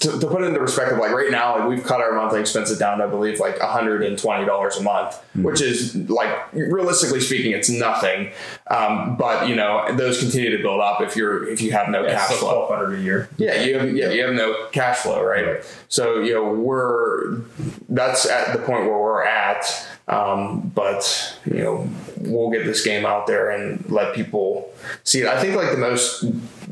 [0.00, 2.78] to, to, put it into perspective, like right now, like we've cut our monthly expenses
[2.78, 5.42] down to, I believe, like $120 a month, mm-hmm.
[5.42, 8.32] which is like realistically speaking, it's nothing.
[8.72, 12.02] Um, but you know, those continue to build up if you're if you have no
[12.02, 12.52] yeah, cash flow.
[12.52, 13.28] Twelve hundred a year.
[13.36, 15.46] Yeah, you have yeah you have no cash flow, right?
[15.46, 15.76] right?
[15.88, 17.40] So you know we're
[17.88, 19.88] that's at the point where we're at.
[20.08, 24.72] Um, but you know we'll get this game out there and let people
[25.04, 25.26] see it.
[25.26, 26.24] I think like the most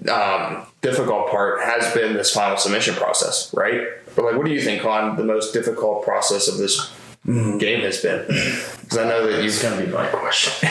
[0.09, 3.89] um, difficult part has been this final submission process, right?
[4.17, 6.91] But like, what do you think on the most difficult process of this
[7.27, 7.59] mm-hmm.
[7.59, 8.27] game has been?
[8.27, 10.69] Because I know that you've going to be my question.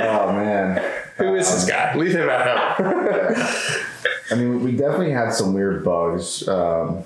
[0.00, 0.82] oh man,
[1.16, 1.94] who is this guy?
[1.96, 3.34] Leave him at home.
[4.30, 6.46] I mean, we definitely had some weird bugs.
[6.48, 7.04] Um,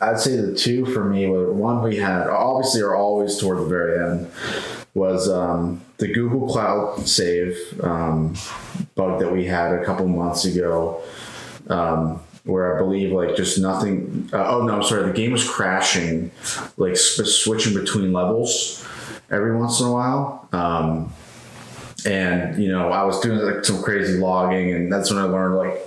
[0.00, 3.66] I'd say the two for me were one we had obviously are always toward the
[3.66, 4.30] very end
[4.94, 8.34] was um, the Google Cloud Save um,
[8.94, 11.02] bug that we had a couple months ago.
[11.68, 14.28] Um, where I believe like just nothing.
[14.32, 15.06] Uh, oh no, I'm sorry.
[15.06, 16.30] The game was crashing,
[16.76, 18.86] like sp- switching between levels
[19.30, 20.48] every once in a while.
[20.52, 21.12] Um,
[22.04, 25.56] and you know, I was doing like some crazy logging, and that's when I learned
[25.56, 25.86] like,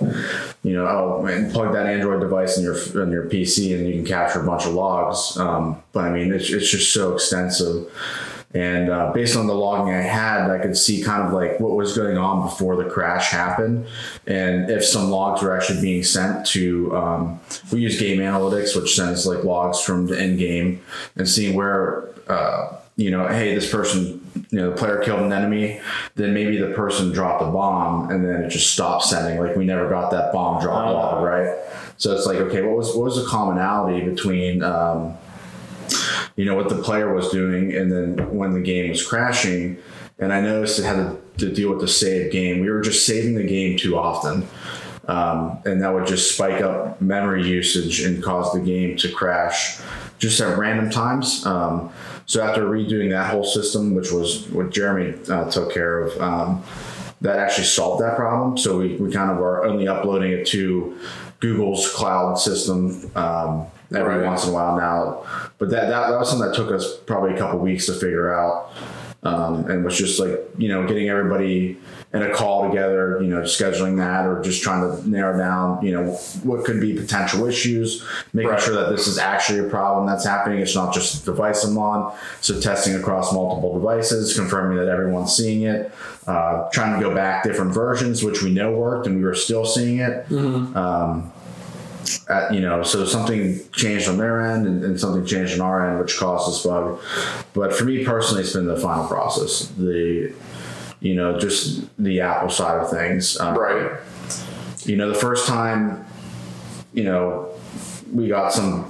[0.62, 3.94] you know, oh man, plug that Android device in your in your PC, and you
[3.94, 5.36] can capture a bunch of logs.
[5.38, 7.92] Um, but I mean, it's it's just so extensive.
[8.54, 11.72] And uh, based on the logging I had, I could see kind of like what
[11.72, 13.86] was going on before the crash happened,
[14.26, 16.96] and if some logs were actually being sent to.
[16.96, 20.82] Um, we use Game Analytics, which sends like logs from the end game,
[21.14, 22.08] and seeing where.
[22.28, 24.17] Uh, you know, hey, this person,
[24.50, 25.80] you know, the player killed an enemy,
[26.14, 29.38] then maybe the person dropped a bomb and then it just stopped sending.
[29.38, 31.54] Like we never got that bomb drop log, right?
[31.98, 35.18] So it's like, okay, what was what was the commonality between um,
[36.36, 39.76] you know what the player was doing, and then when the game was crashing,
[40.18, 42.60] and I noticed it had to, to deal with the save game.
[42.60, 44.46] We were just saving the game too often.
[45.08, 49.80] Um, and that would just spike up memory usage and cause the game to crash
[50.18, 51.46] just at random times.
[51.46, 51.90] Um,
[52.28, 56.62] so after redoing that whole system, which was what Jeremy uh, took care of, um,
[57.22, 58.58] that actually solved that problem.
[58.58, 60.98] So we, we kind of are only uploading it to
[61.40, 64.26] Google's cloud system um, every Right.
[64.26, 65.50] once in a while now.
[65.56, 68.32] But that, that, that was something that took us probably a couple weeks to figure
[68.38, 68.70] out.
[69.24, 71.76] Um, and was just like, you know, getting everybody
[72.14, 75.90] in a call together, you know, scheduling that or just trying to narrow down, you
[75.90, 76.12] know,
[76.44, 78.60] what could be potential issues, making Right.
[78.62, 80.60] sure that this is actually a problem that's happening.
[80.60, 82.14] It's not just the device I'm on.
[82.40, 85.92] So testing across multiple devices, confirming that everyone's seeing it,
[86.28, 89.66] uh, trying to go back different versions, which we know worked and we were still
[89.66, 90.30] seeing it.
[90.30, 91.32] Um,
[92.28, 95.88] at, you know, so something changed on their end and, and something changed on our
[95.90, 97.00] end, which caused this bug.
[97.54, 99.68] But for me personally, it's been the final process.
[99.76, 100.32] The,
[101.00, 103.38] you know, just the Apple side of things.
[103.40, 103.92] Um, Right.
[104.84, 106.04] you know, the first time,
[106.92, 107.50] you know,
[108.12, 108.84] we got some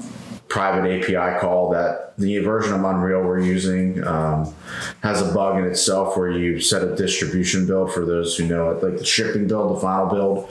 [0.49, 4.55] private API call that the version of Unreal we're using um,
[5.03, 8.71] has a bug in itself where you set a distribution build for those who know
[8.71, 10.51] it, like the shipping build, the final build.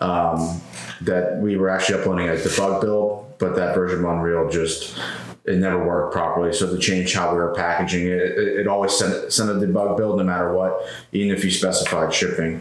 [0.00, 0.60] Um,
[1.00, 4.98] that we were actually uploading a debug build, but that version of Unreal just
[5.44, 6.52] it never worked properly.
[6.52, 9.96] So to change how we were packaging it, it, it always sent, sent a debug
[9.96, 12.60] build no matter what, even if you specified shipping.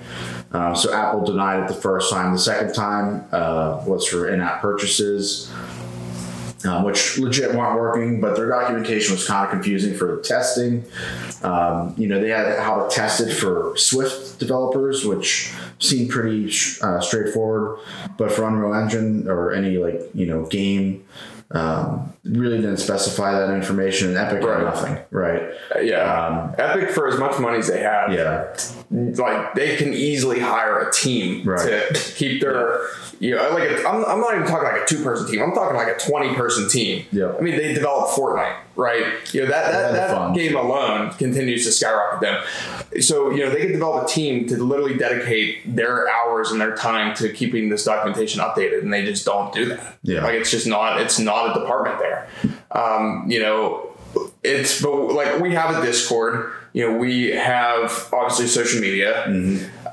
[0.54, 2.32] Uh, so Apple denied it the first time.
[2.32, 5.52] The second time uh, was for in-app purchases.
[6.65, 10.84] Um, which legit weren't working, but their documentation was kind of confusing for testing.
[11.43, 16.48] Um, you know, they had how to test it for Swift developers, which seemed pretty
[16.82, 17.80] uh, straightforward,
[18.17, 21.06] but for Unreal Engine or any like you know game,
[21.52, 24.10] um, really didn't specify that information.
[24.10, 24.58] And Epic Right.
[24.58, 25.44] had nothing, right?
[25.82, 26.26] Yeah.
[26.28, 28.54] Um, Epic, for as much money as they have, Yeah,
[28.92, 31.60] like they can easily hire a team Right.
[31.94, 32.82] to keep their
[33.20, 35.52] you know like a, I'm, I'm not even talking like a two person team i'm
[35.52, 37.34] talking like a 20 person team Yeah.
[37.36, 41.72] i mean they develop fortnite right you know that that, that game alone continues to
[41.72, 42.44] skyrocket them
[43.02, 46.76] so you know they could develop a team to literally dedicate their hours and their
[46.76, 50.24] time to keeping this documentation updated and they just don't do that Yeah.
[50.24, 52.17] like it's just not it's not a department there
[52.72, 53.90] um, you know
[54.44, 56.54] it's but like we have a discord.
[56.74, 59.24] You know we have obviously social media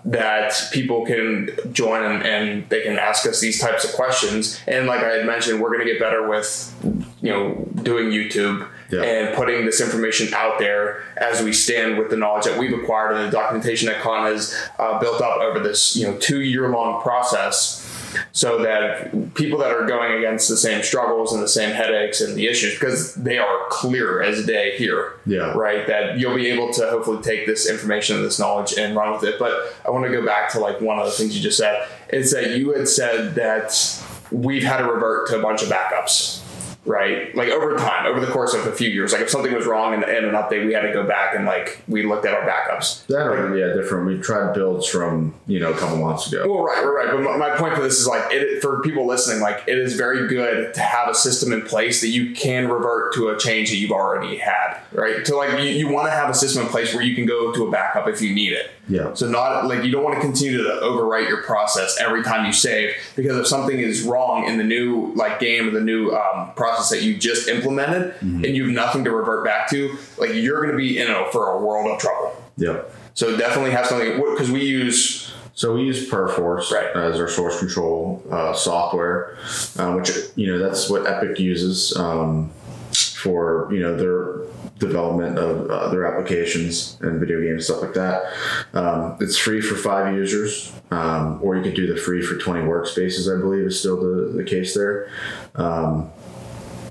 [0.07, 4.61] that people can join and, and they can ask us these types of questions.
[4.67, 6.75] And like i had mentioned we're going to get better with
[7.23, 9.03] you know doing youtube Yeah.
[9.03, 13.17] and putting this information out there as we stand with the knowledge that we've acquired
[13.17, 16.69] and the documentation that con has uh, built up over this you know two year
[16.69, 17.84] long process
[18.33, 22.37] so that people that are going against the same struggles and the same headaches and
[22.37, 25.53] the issues because they are clear as day here Yeah.
[25.53, 25.87] right?
[25.87, 29.25] That you'll be able to hopefully take this information and this knowledge and run with
[29.25, 29.39] it.
[29.39, 31.89] But i want to go back to like one of the things you just said.
[32.11, 36.41] Is that you had said that we've had to revert to a bunch of backups
[36.85, 39.67] right like over time over the course of a few years like if something was
[39.67, 42.35] wrong in, in an update we had to go back and like we looked at
[42.35, 44.07] our backups that or yeah, different.
[44.07, 46.45] We tried builds from you know a couple months ago.
[46.47, 47.11] Well, right, right, right.
[47.13, 49.95] But my, my point for this is like, it, for people listening, like, it is
[49.95, 53.71] very good to have a system in place that you can revert to a change
[53.71, 55.27] that you've already had, right?
[55.27, 57.53] So, like, you, you want to have a system in place where you can go
[57.53, 58.71] to a backup if you need it.
[58.89, 59.15] Yeah.
[59.15, 62.53] So, not like you don't want to continue to overwrite your process every time you
[62.53, 66.53] save because if something is wrong in the new like game or the new um,
[66.55, 70.59] process that you just implemented and you have nothing to revert back to, like, you're
[70.61, 72.43] going to be in a, for a world of trouble.
[72.57, 72.83] Yeah.
[73.15, 76.95] So, definitely have something because we use So we use Perforce Right.
[76.97, 79.37] as our source control uh, software,
[79.79, 82.51] uh, which you know that's what Epic uses um,
[82.93, 88.25] for you know their development of uh, their applications and video games stuff like that.
[88.73, 92.61] Um, it's free for five users, um, or you could do the free for twenty
[92.61, 93.35] workspaces.
[93.35, 95.11] I believe is still the, the case there.
[95.55, 96.11] Um,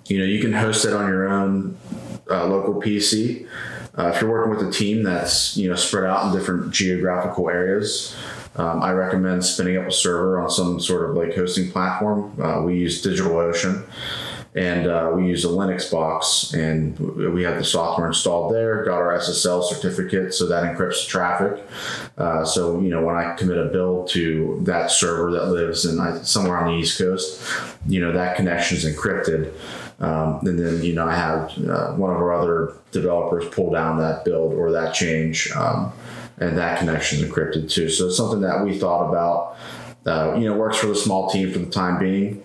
[0.07, 1.77] you know you can host it on your own
[2.29, 3.47] uh, local PC.
[3.97, 7.49] Uh, if you're working with a team that's you know spread out in different geographical
[7.49, 8.15] areas,
[8.55, 12.39] um, I recommend spinning up a server on some sort of like hosting platform.
[12.41, 13.85] Uh, we use DigitalOcean,
[14.55, 18.85] and uh, we use a Linux box, and we have the software installed there.
[18.85, 21.65] Got our SSL certificate, so that encrypts traffic.
[22.17, 26.23] Uh, so you know when I commit a build to that server that lives in
[26.23, 27.41] somewhere on the East Coast,
[27.87, 29.53] you know that connection is encrypted.
[29.99, 33.97] Um, and then you know I have uh, one of our other developers pull down
[33.99, 35.91] that build or that change, um,
[36.37, 37.89] and that connection is encrypted too.
[37.89, 39.57] So it's something that we thought about.
[40.05, 42.43] Uh, you know, works for the small team for the time being,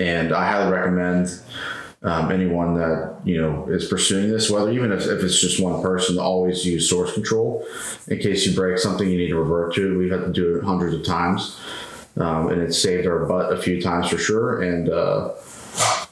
[0.00, 1.40] and I highly recommend
[2.02, 5.82] um, anyone that you know is pursuing this, whether even if, if it's just one
[5.82, 7.66] person, to always use source control
[8.08, 9.98] in case you break something you need to revert to.
[9.98, 11.58] We've had to do it hundreds of times,
[12.16, 14.62] um, and it's saved our butt a few times for sure.
[14.62, 15.32] And uh,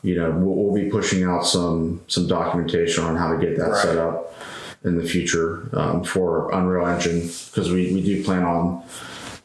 [0.03, 3.71] you know, we'll, we'll be pushing out some some documentation on how to get that
[3.71, 3.83] Right.
[3.83, 4.35] set up.
[4.85, 8.83] in the future um, for Unreal Engine because we, we do plan on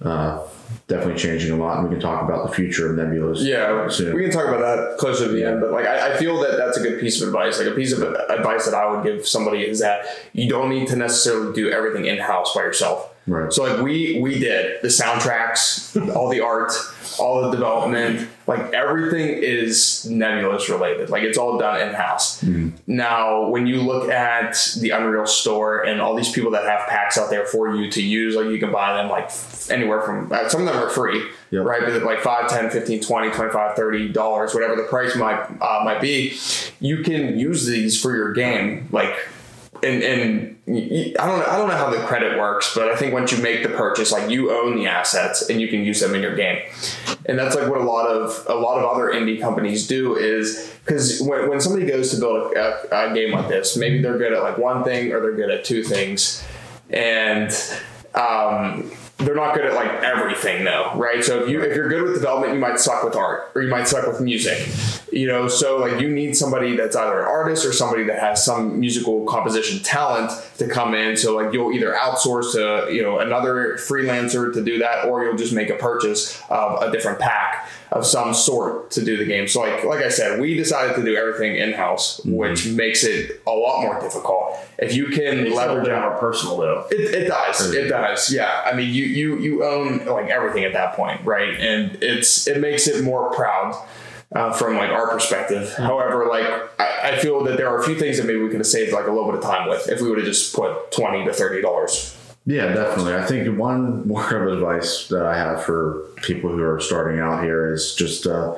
[0.02, 0.40] uh,
[0.88, 3.43] definitely changing a lot, and we can talk about the future of Nebulos.
[3.43, 4.15] Yeah, soon.
[4.15, 5.61] we can talk about that closer to the end.
[5.61, 7.59] But like, I, I feel that that's a good piece of advice.
[7.59, 10.88] Like a piece of advice that I would give somebody is that you don't need
[10.89, 13.13] to necessarily do everything in house by yourself.
[13.28, 13.53] Right.
[13.53, 16.72] So like we we did the soundtracks, all the art,
[17.20, 21.09] all the development, like everything is Nebulos related.
[21.09, 22.41] Like it's all done in house.
[22.88, 27.17] Now, when you look at the Unreal Store and all these people that have packs
[27.17, 29.30] out there for you to use, like you can buy them like
[29.70, 31.65] anywhere from uh, some of them are free, Yep.
[31.65, 31.82] right?
[31.82, 36.01] But like 5, 10, 15, 20, 25, 30 dollars, whatever the price might uh, might
[36.01, 36.38] be,
[36.80, 39.15] you can use these for your game like
[39.84, 43.11] and and I don't know, I don't know how the credit works, but I think
[43.11, 46.13] once you make the purchase, like you own the assets and you can use them
[46.13, 46.61] in your game,
[47.26, 50.72] and that's like what a lot of a lot of other indie companies do is
[50.86, 54.32] because when, when somebody goes to build a, a, game like this, maybe they're good
[54.32, 56.43] at like one thing or they're good at two things,
[56.91, 57.51] and
[58.13, 61.24] um, they're not good at like everything though, right?
[61.24, 63.70] So if you if you're good with development, you might suck with art or you
[63.70, 64.67] might suck with music.
[65.12, 68.43] You know, so like you need somebody that's either an artist or somebody that has
[68.43, 71.18] some musical composition talent to come in.
[71.18, 75.38] So like you'll either outsource to, you know, another freelancer to do that or you'll
[75.38, 79.47] just make a purchase of a different pack of some sort to do the game.
[79.47, 82.36] So like like I said, we decided to do everything in-house, mm-hmm.
[82.36, 84.57] which makes it a lot more difficult.
[84.78, 86.88] If you can It's leverage bit out more personal though.
[86.91, 87.74] it, it does.
[87.74, 88.32] It does.
[88.32, 88.64] Yeah.
[88.66, 91.55] I mean, you you you own like everything at that point, right?
[91.60, 93.76] And it's it makes it more proud
[94.34, 95.74] uh, from like our perspective.
[95.76, 96.46] However, like
[96.80, 98.94] I, I feel that there are a few things that maybe we could have saved
[98.94, 101.34] like a little bit of time with if we would have just put twenty to
[101.34, 102.16] thirty dollars.
[102.46, 103.16] Yeah, definitely.
[103.16, 107.44] I think one word of advice that I have for people who are starting out
[107.44, 108.56] here is just uh,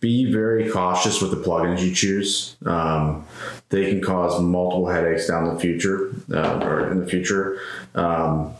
[0.00, 2.56] be very cautious with the plugins you choose.
[2.66, 3.24] Um,
[3.70, 7.58] they can cause multiple headaches down the future uh, or in the future.
[7.94, 8.52] Um,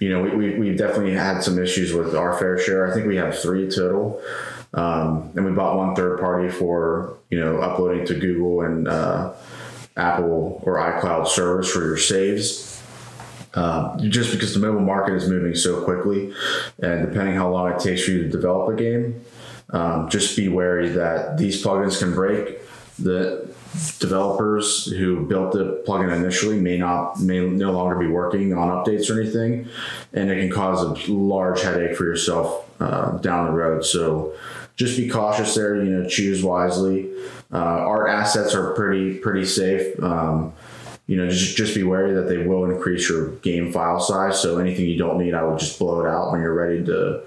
[0.00, 2.90] you know, we, we, we've definitely had some issues with our fair share.
[2.90, 4.20] I think we have three total.
[4.74, 9.32] Um, and we bought one third party for, you know, uploading to Google and uh,
[9.96, 12.76] Apple or iCloud servers for your saves
[13.56, 16.32] um, just because the mobile market is moving so quickly,
[16.82, 19.24] and depending how long it takes for you to develop a game,
[19.70, 22.60] um, just be wary that these plugins can break.
[22.98, 23.48] The
[23.98, 29.10] developers who built the plugin initially may not may no longer be working on updates
[29.10, 29.68] or anything,
[30.12, 33.84] and it can cause a large headache for yourself uh, down the road.
[33.84, 34.34] So
[34.76, 35.76] just be cautious there.
[35.82, 37.10] You know, choose wisely.
[37.52, 40.02] Uh, our assets are pretty pretty safe.
[40.02, 40.52] Um,
[41.06, 44.40] you know, just just be wary that they will increase your game file size.
[44.40, 47.22] So anything you don't need, I would just blow it out when you're ready to,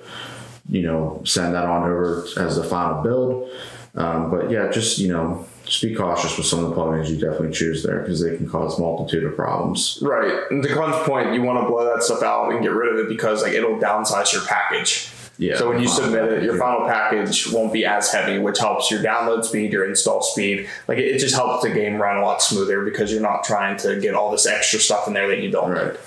[0.69, 3.49] you know, send that on over as the final build.
[3.95, 7.15] Um, but yeah, just you know, just be cautious with some of the plugins you
[7.17, 9.99] definitely choose there because they can cause multitude of problems.
[10.01, 10.41] Right.
[10.49, 12.99] And to Con's point, you want to blow that stuff out and get rid of
[12.99, 15.11] it because like it'll downsize your package.
[15.37, 15.57] Yeah.
[15.57, 19.01] So when you submit it, your final package won't be as heavy, which helps your
[19.01, 20.67] download speed, your install speed.
[20.87, 23.77] Like it, it just helps the game run a lot smoother because you're not trying
[23.77, 25.93] to get all this extra stuff in there that you don't Right.
[25.93, 25.99] need.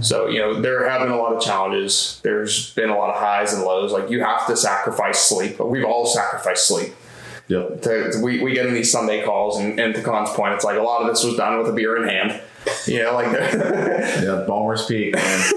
[0.00, 2.20] So you know there have been a lot of challenges.
[2.22, 3.92] There's been a lot of highs and lows.
[3.92, 5.60] Like you have to sacrifice sleep.
[5.60, 6.94] We've all sacrificed sleep.
[7.48, 7.82] Yep.
[7.82, 10.78] To, we, we get in these Sunday calls, and, and to Con's point, it's like
[10.78, 12.40] a lot of this was done with a beer in hand.
[12.86, 14.44] You know, like Yeah.
[14.48, 15.50] Ballmer's Peak, man.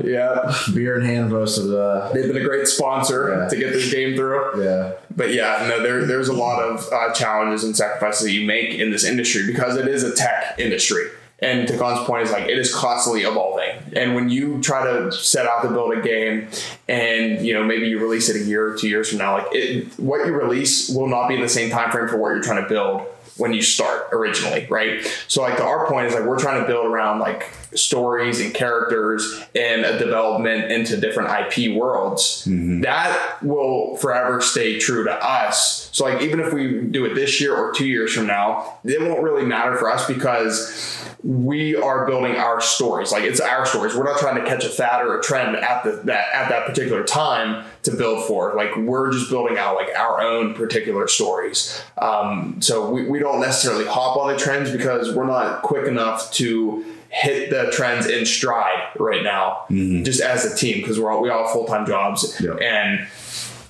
[0.04, 2.10] yeah, Beer in hand most of the.
[2.14, 3.48] they've been a great sponsor Yeah.
[3.48, 4.62] to get this game through.
[4.64, 4.92] Yeah.
[5.14, 8.74] But yeah, no, there, there's a lot of uh, challenges and sacrifices that you make
[8.74, 11.06] in this industry because it is a tech industry.
[11.42, 13.70] And to Con's point is like it is constantly evolving.
[13.96, 16.48] And when you try to set out to build a game,
[16.88, 19.46] and you know maybe you release it a year or two years from now, like
[19.52, 22.42] it, what you release will not be in the same time frame for what you're
[22.42, 23.02] trying to build
[23.36, 25.02] when you start originally, right?
[25.28, 28.52] So like to our point is like we're trying to build around like stories and
[28.54, 32.44] characters and a development into different IP worlds.
[32.82, 35.88] That will forever stay true to us.
[35.92, 39.00] So like even if we do it this year or two years from now, it
[39.00, 43.12] won't really matter for us because we are building our stories.
[43.12, 43.94] Like it's our stories.
[43.94, 46.66] We're not trying to catch a fad or a trend at the that at that
[46.66, 48.54] particular time to build for.
[48.54, 51.82] Like we're just building out like our own particular stories.
[51.98, 56.30] Um, so we, we don't necessarily hop on the trends because we're not quick enough
[56.32, 61.20] to hit the trends in stride right now, just as a team because we're all
[61.20, 62.60] we all have full time jobs Yep.
[62.62, 63.06] and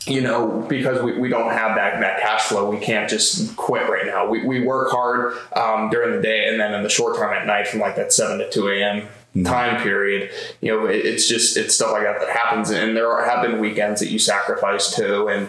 [0.07, 3.89] you know, because we, we don't have that, that cash flow, we can't just quit
[3.89, 4.27] right now.
[4.29, 7.47] We, we work hard um, during the day and then in the short term at
[7.47, 9.07] night from like that 7 to 2 a.m.
[9.45, 10.31] time period.
[10.61, 12.71] You know, it, it's just, it's stuff like that that happens.
[12.71, 15.29] And there are, have been weekends that you sacrifice too.
[15.29, 15.49] And,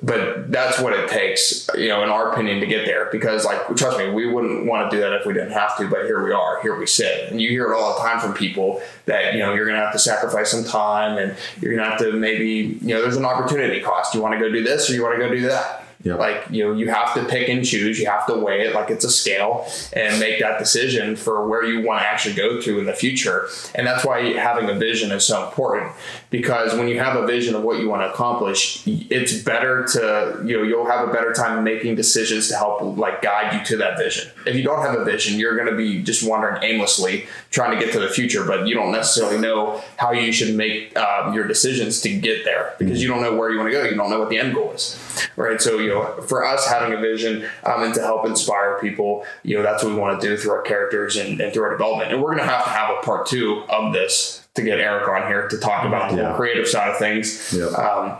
[0.00, 3.08] but that's what it takes, you know, in our opinion, to get there.
[3.10, 5.88] Because, like, trust me, we wouldn't want to do that if we didn't have to.
[5.88, 8.32] But here we are, here we sit, and you hear it all the time from
[8.32, 11.84] people that you know you're going to have to sacrifice some time, and you're going
[11.84, 14.14] to have to maybe, you know, there's an opportunity cost.
[14.14, 15.77] You want to go do this, or you want to go do that.
[16.04, 16.18] Yep.
[16.18, 17.98] Like you know, you have to pick and choose.
[17.98, 21.64] You have to weigh it like it's a scale and make that decision for where
[21.64, 23.48] you want to actually go to in the future.
[23.74, 25.92] And that's why having a vision is so important
[26.30, 30.42] because when you have a vision of what you want to accomplish, it's better to
[30.44, 33.76] you know you'll have a better time making decisions to help like guide you to
[33.78, 34.30] that vision.
[34.46, 37.84] If you don't have a vision, you're going to be just wandering aimlessly trying to
[37.84, 41.46] get to the future, but you don't necessarily know how you should make um, your
[41.46, 43.82] decisions to get there because you don't know where you want to go.
[43.84, 44.96] You don't know what the end goal is,
[45.36, 45.60] right?
[45.60, 49.56] So you know, for us having a vision um, and to help inspire people, you
[49.56, 52.12] know, that's what we want to do through our characters and, and through our development.
[52.12, 55.08] And we're going to have to have a part two of this to get Eric
[55.08, 56.34] on here to talk about the Yeah.
[56.36, 57.52] creative side of things.
[57.56, 57.66] Yeah.
[57.66, 58.16] Um,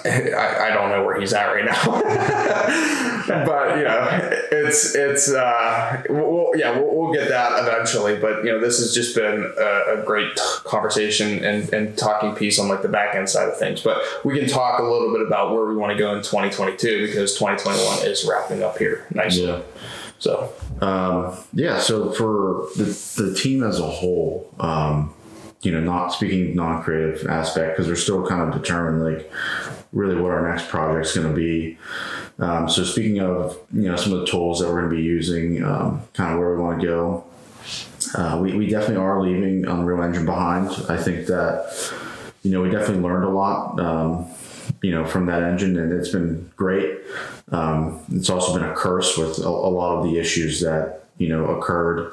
[0.04, 1.84] I, I don't know where he's at right now,
[3.44, 8.16] but you know, it's it's uh, we'll, yeah, we'll, we'll get that eventually.
[8.16, 12.58] But you know, this has just been a, a great conversation and, and talking piece
[12.58, 13.80] on like the back end side of things.
[13.80, 17.06] But we can talk a little bit about where we want to go in 2022
[17.06, 19.46] because 2021 is wrapping up here nicely.
[19.46, 19.62] Yeah.
[20.18, 22.84] So Um, yeah, so for the,
[23.16, 25.14] the team as a whole, um,
[25.62, 29.30] you know, not speaking non-creative aspect because we're still kind of determined like
[29.92, 31.78] really what our next project is going to be.
[32.38, 35.02] Um, so speaking of you know some of the tools that we're going to be
[35.02, 37.24] using, um, kind of where we want to go,
[38.14, 40.68] uh, we, we definitely are leaving Unreal Engine behind.
[40.88, 41.92] I think that
[42.42, 43.80] you know we definitely learned a lot.
[43.80, 44.26] Um,
[44.82, 46.98] you know, from that engine, and it's been great.
[47.50, 51.28] Um, it's also been a curse with a, a lot of the issues that you
[51.28, 52.12] know occurred.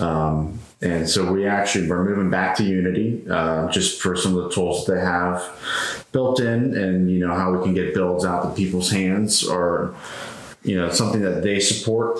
[0.00, 4.44] Um, and so we actually we're moving back to Unity uh, just for some of
[4.44, 8.24] the tools that they have built in, and you know how we can get builds
[8.24, 9.94] out to people's hands, or
[10.62, 12.18] you know something that they support.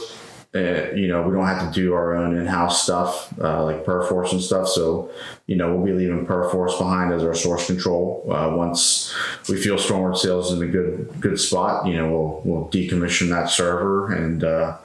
[0.55, 4.33] Uh, you know, we don't have to do our own in-house stuff uh, like Perforce
[4.33, 4.69] and stuff.
[4.69, 5.11] So,
[5.49, 8.25] you know, we'll be leaving Perforce behind as our source control.
[8.31, 9.13] Uh, once
[9.49, 13.31] we feel Stormward Sails is in a good good spot, you know, we'll we'll decommission
[13.31, 14.77] that server and uh,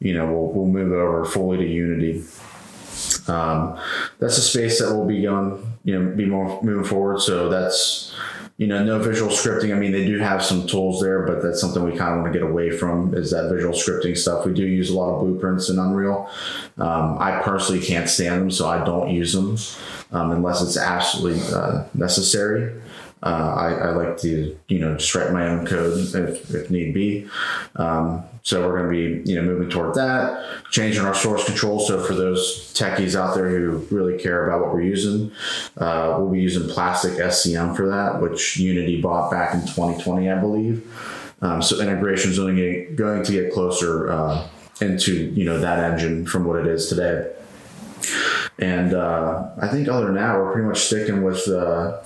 [0.00, 2.24] you know we'll we'll move over fully to Unity.
[3.28, 3.78] Um,
[4.18, 7.20] that's a space that will be going, you know, be more moving forward.
[7.20, 8.14] So that's
[8.58, 9.74] you know, no visual scripting.
[9.74, 12.32] I mean, they do have some tools there, but that's something we kind of want
[12.32, 14.44] to get away from is that visual scripting stuff.
[14.44, 16.28] We do use a lot of blueprints in Unreal.
[16.76, 19.56] Um, I personally can't stand them, so I don't use them
[20.10, 22.82] um, unless it's absolutely uh, necessary.
[23.22, 26.94] Uh, I, I like to, you know, just write my own code if, if need
[26.94, 27.28] be.
[27.76, 31.80] Um, so we're going to be, you know, moving toward that, changing our source control.
[31.80, 35.32] So for those techies out there who really care about what we're using,
[35.76, 40.38] uh, we'll be using plastic SCM for that, which Unity bought back in 2020, I
[40.38, 40.86] believe.
[41.42, 44.48] Um, so integration is only going to get closer uh,
[44.80, 47.32] into, you know, that engine from what it is today.
[48.58, 52.00] And uh, I think other than that, we're pretty much sticking with uh,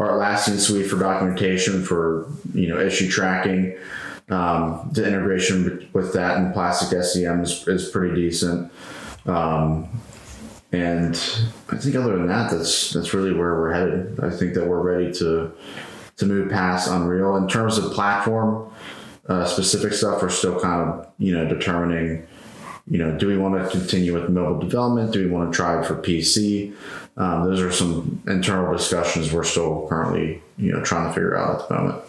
[0.00, 3.76] our Atlassian suite for documentation for you know issue tracking.
[4.30, 8.72] Um, the integration with that and plastic SCM is, is pretty decent.
[9.26, 10.00] Um,
[10.72, 11.14] and
[11.68, 14.20] I think other than that, that's that's really where we're headed.
[14.20, 15.52] I think that we're ready to
[16.16, 18.72] to move past Unreal in terms of platform
[19.28, 20.22] uh, specific stuff.
[20.22, 22.26] We're still kind of you know determining.
[22.88, 25.12] You know, do we want to continue with mobile development?
[25.12, 26.74] Do we want to try it for PC?
[27.16, 31.62] Um, those are some internal discussions we're still currently, you know, trying to figure out
[31.62, 32.04] at the moment.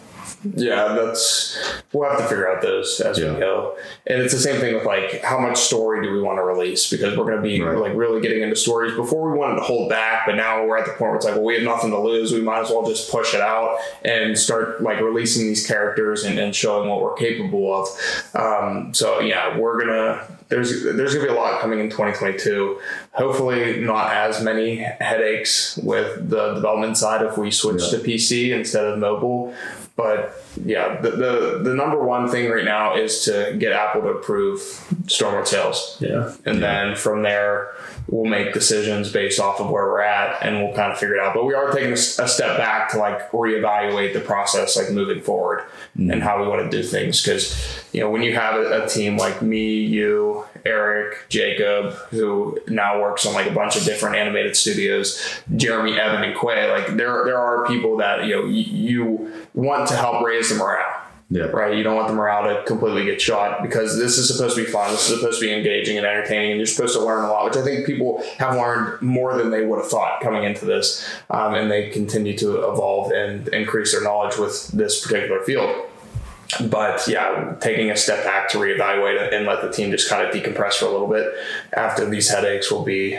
[0.56, 1.56] Yeah, that's
[1.92, 3.34] we'll have to figure out those as Yeah.
[3.34, 3.76] we go.
[4.08, 6.90] And it's the same thing with like how much story do we want to release
[6.90, 7.76] because we're going to be Right.
[7.76, 8.94] like really getting into stories.
[8.94, 11.34] Before we wanted to hold back, but now we're at the point where it's like,
[11.34, 12.32] well, we have nothing to lose.
[12.32, 16.38] We might as well just push it out and start like releasing these characters and,
[16.38, 17.88] and showing what we're capable of.
[18.34, 22.78] Um, so yeah, we're gonna there's there's gonna be a lot coming in 2022.
[23.12, 27.98] Hopefully, not as many headaches with the development side if we switch Yeah.
[27.98, 29.54] to PC instead of mobile.
[29.94, 34.08] But yeah, the, the the number one thing right now is to get Apple to
[34.08, 34.60] approve
[35.04, 36.32] Stormward Sails, Yeah.
[36.46, 37.74] and then from there
[38.08, 41.20] we'll make decisions based off of where we're at, and we'll kind of figure it
[41.20, 41.34] out.
[41.34, 45.64] But we are taking a, step back to like reevaluate the process, like moving forward,
[45.96, 46.10] mm.
[46.10, 47.22] and how we want to do things.
[47.22, 47.54] Because
[47.92, 53.01] you know, when you have a, a team like me, you, Eric, Jacob, who now
[53.02, 55.20] works on like a bunch of different animated studios,
[55.56, 59.96] Jeremy, Evan, and Quay, like there there are people that you know you want to
[59.96, 61.02] help raise the morale.
[61.32, 61.44] Yeah.
[61.44, 61.74] Right.
[61.74, 64.70] You don't want the morale to completely get shot because this is supposed to be
[64.70, 64.90] fun.
[64.90, 67.46] This is supposed to be engaging and entertaining, and you're supposed to learn a lot,
[67.46, 71.08] which I think people have learned more than they would have thought coming into this,
[71.30, 75.86] um, and they continue to evolve and increase their knowledge with this particular field
[76.60, 80.26] but yeah, taking a step back to reevaluate it and let the team just kind
[80.26, 81.32] of decompress for a little bit
[81.72, 83.16] after these headaches will be,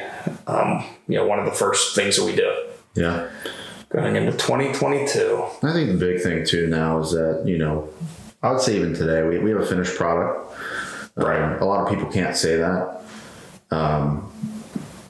[0.48, 2.54] um, you know, one of the first things that we do.
[2.96, 3.30] Yeah.
[3.90, 5.46] Going into 2022.
[5.64, 7.90] I think the big thing too now is that, you know,
[8.42, 10.56] I would say even today, we, we have a finished product.
[11.16, 11.42] Right.
[11.42, 13.02] Um, a lot of people can't say that.
[13.72, 14.32] Um,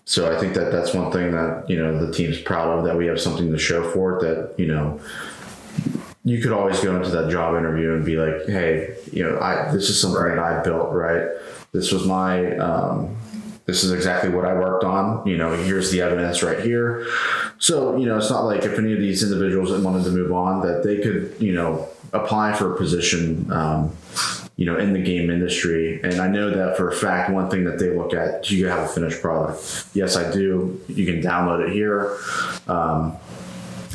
[0.05, 2.97] so I think that that's one thing that, you know, the team's proud of that
[2.97, 4.99] we have something to show for it that, you know,
[6.25, 9.71] you could always go into that job interview and be like, hey, you know, I
[9.71, 11.27] this is something that I built, right?
[11.71, 13.15] This was my um,
[13.65, 15.25] this is exactly what I worked on.
[15.27, 17.07] You know, here's the evidence right here.
[17.59, 20.31] So, you know, it's not like if any of these individuals that wanted to move
[20.33, 23.95] on that they could, you know, apply for a position, um,
[24.57, 26.01] you know, in the game industry.
[26.03, 28.67] And I know that for a fact, one thing that they look at, do you
[28.67, 29.87] have a finished product?
[29.93, 30.79] Yes, I do.
[30.87, 32.17] You can download it here.
[32.67, 33.17] Um,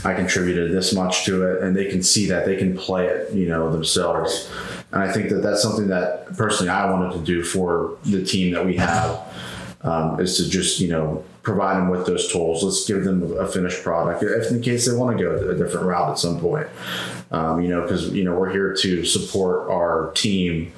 [0.05, 3.33] I contributed this much to it, and they can see that they can play it,
[3.33, 4.51] you know, themselves.
[4.93, 8.55] And I think that that's something that personally I wanted to do for the team
[8.55, 9.21] that we have
[9.83, 12.63] um, is to just, you know, provide them with those tools.
[12.63, 15.87] Let's give them a finished product if in case they want to go a different
[15.87, 16.69] route at some point.
[17.31, 20.73] Um, you know, because you know we're here to support our team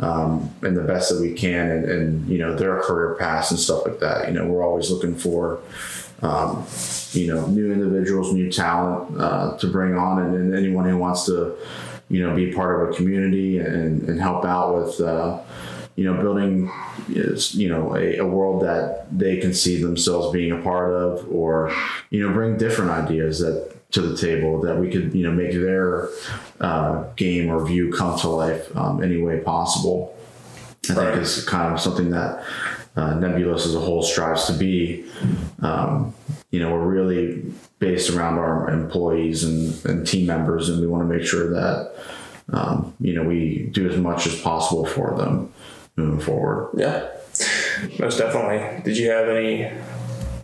[0.00, 3.58] um, and the best that we can, and, and you know their career paths and
[3.58, 4.28] stuff like that.
[4.28, 5.60] You know, we're always looking for
[6.22, 6.64] um,
[7.12, 11.26] you know, new individuals, new talent uh, to bring on, and, and, anyone who wants
[11.26, 11.56] to,
[12.08, 15.40] you know, be part of a community and, and help out with, uh,
[15.96, 16.70] you know, building,
[17.08, 21.74] you know, a, a, world that they can see themselves being a part of, or,
[22.10, 25.52] you know, bring different ideas that to the table that we could, you know, make
[25.52, 26.08] their
[26.60, 30.16] uh, game or view come to life um, any way possible.
[30.88, 31.12] I right.
[31.12, 32.42] think is kind of something that
[32.96, 33.18] uh,
[33.54, 35.04] as a whole strives to be.
[35.60, 36.14] Um,
[36.50, 37.42] you know, we're really
[37.78, 41.94] based around our employees and, and team members, and we want to make sure that
[42.52, 45.52] um, you know we do as much as possible for them
[45.96, 46.70] moving forward.
[46.76, 47.08] Yeah,
[47.98, 48.82] most definitely.
[48.82, 49.72] Did you have any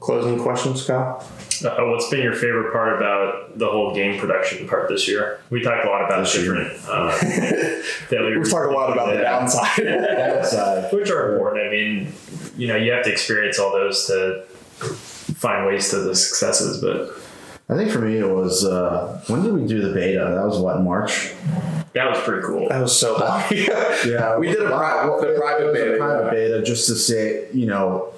[0.01, 1.25] closing questions, Kyle?
[1.65, 5.41] Uh, what's been your favorite part about the whole game production part this year?
[5.51, 7.11] We talked a lot about this different uh,
[8.09, 8.45] failures.
[8.45, 9.77] We've talked a lot about the downside.
[9.85, 11.67] downside, which are important.
[11.67, 12.13] I mean,
[12.57, 14.45] you know, you have to experience all those to
[15.35, 16.81] find ways to the successes.
[16.81, 17.11] But
[17.69, 20.21] I think for me, it was uh, when did we do the beta?
[20.21, 21.33] That was what March.
[21.95, 22.69] That was pretty cool.
[22.69, 23.19] That was so
[23.51, 25.97] yeah, we did a, pri- the private beta.
[25.99, 28.13] Private beta just to say, you know,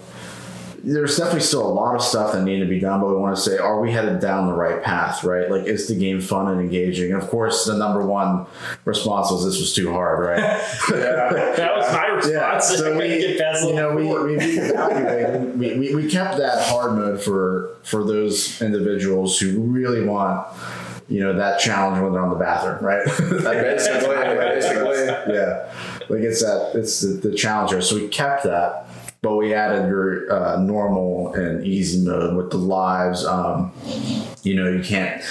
[0.83, 3.37] there's definitely still a lot of stuff that need to be done, but we want
[3.37, 5.51] to say, are we headed down the right path, right?
[5.51, 7.13] Like, is the game fun and engaging?
[7.13, 8.47] And of course, the number one
[8.85, 10.39] response was this was too hard, right?
[10.91, 12.33] yeah, that was my response.
[12.33, 12.59] Yeah.
[12.59, 17.77] So we, you know, we, we, we, we, we, we kept that hard mode for
[17.83, 20.47] for those individuals who really want
[21.09, 23.05] you know that challenge when they're on the bathroom, right?
[23.05, 25.73] basically, basically, yeah.
[26.09, 27.83] Like it's that it's the, the challenger.
[27.83, 28.87] So we kept that
[29.23, 33.25] but we added your uh, normal and easy mode with the lives.
[33.25, 33.73] Um,
[34.43, 35.23] you know, you can't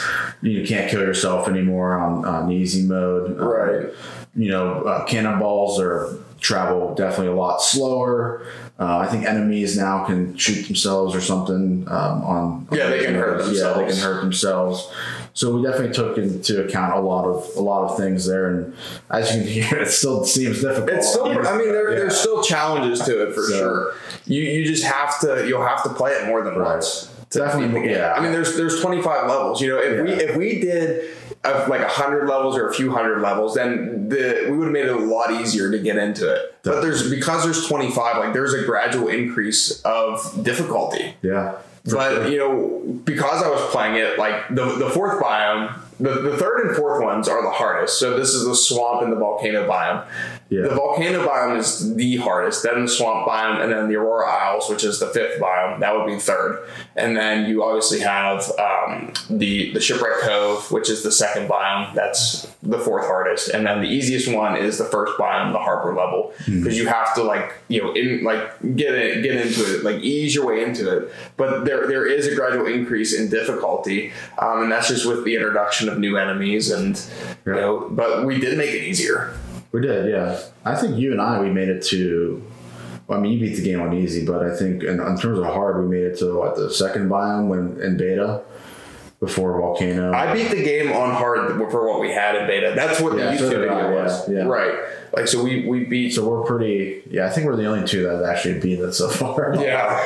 [0.41, 3.39] you can't kill yourself anymore on, on easy mode.
[3.39, 3.85] Um, right.
[3.85, 3.91] Um,
[4.35, 8.45] you know, uh, cannonballs are travel definitely a lot slower.
[8.79, 12.67] Uh, I think enemies now can shoot themselves or something um, on.
[12.71, 13.59] Yeah, they can hurt themselves.
[13.59, 14.89] Yeah, they can hurt themselves.
[15.33, 18.75] So we definitely took into account a lot of a lot of things there, and
[19.09, 20.91] as you can hear, it still seems difficult.
[20.91, 21.99] It's still, I mean, there, yeah.
[21.99, 23.93] there's still challenges to it for so, sure.
[24.25, 26.75] You you just have to you'll have to play it more than right.
[26.75, 27.08] once.
[27.29, 28.13] Definitely, yeah.
[28.13, 29.61] I mean, there's there's 25 levels.
[29.61, 30.01] You know, if yeah.
[30.03, 34.09] we if we did of like a hundred levels or a few hundred levels, then
[34.09, 36.55] the we would have made it a lot easier to get into it.
[36.63, 41.15] But there's because there's 25, like there's a gradual increase of difficulty.
[41.21, 41.57] Yeah.
[41.85, 42.27] But sure.
[42.27, 46.67] you know, because I was playing it, like the the fourth biome the, the third
[46.67, 47.99] and fourth ones are the hardest.
[47.99, 50.05] So this is the swamp and the volcano biome.
[50.49, 50.63] Yeah.
[50.63, 54.67] The volcano biome is the hardest, then the swamp biome, and then the Aurora Isles,
[54.67, 55.79] which is the fifth biome.
[55.79, 56.67] That would be third.
[56.95, 61.93] And then you obviously have um, the the Shipwreck Cove, which is the second biome.
[61.93, 63.49] That's the fourth hardest.
[63.49, 66.71] And then the easiest one is the first biome, the Harbor level, because mm-hmm.
[66.71, 70.33] you have to like you know in like get it get into it, like ease
[70.33, 71.13] your way into it.
[71.37, 75.35] But there there is a gradual increase in difficulty, um, and that's just with the
[75.35, 76.99] introduction of new enemies and
[77.45, 79.33] you know but we did make it easier
[79.71, 82.43] we did yeah i think you and i we made it to
[83.07, 85.39] well, I mean, you beat the game on easy, but I think in, in, terms
[85.39, 88.43] of hard, we made it to what the second biome when in beta,
[89.19, 90.13] before Volcano.
[90.13, 92.73] I beat the game on hard for what we had in beta.
[92.75, 94.29] That's what Yeah, the YouTube I, video yeah, was.
[94.29, 94.43] yeah.
[94.43, 94.73] Right.
[95.11, 97.01] Like so we we beat so we're pretty.
[97.09, 99.55] Yeah, I think we're the only two that have actually beat it so far.
[99.59, 99.99] Yeah.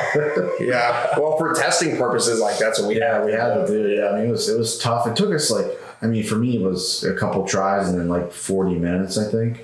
[0.60, 1.18] yeah.
[1.18, 3.26] Well for testing purposes like that's what we Yeah, had.
[3.26, 3.88] we had to do.
[3.90, 5.06] Yeah, I mean, it was it was tough.
[5.06, 5.66] It took us like,
[6.04, 9.30] I mean, for me, it was a couple tries and then like forty minutes, I
[9.30, 9.60] think.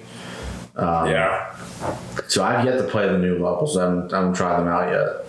[1.07, 1.57] Yeah.
[2.29, 3.77] So I've yet to play the new levels.
[3.77, 5.27] I haven't, I haven't tried them out yet.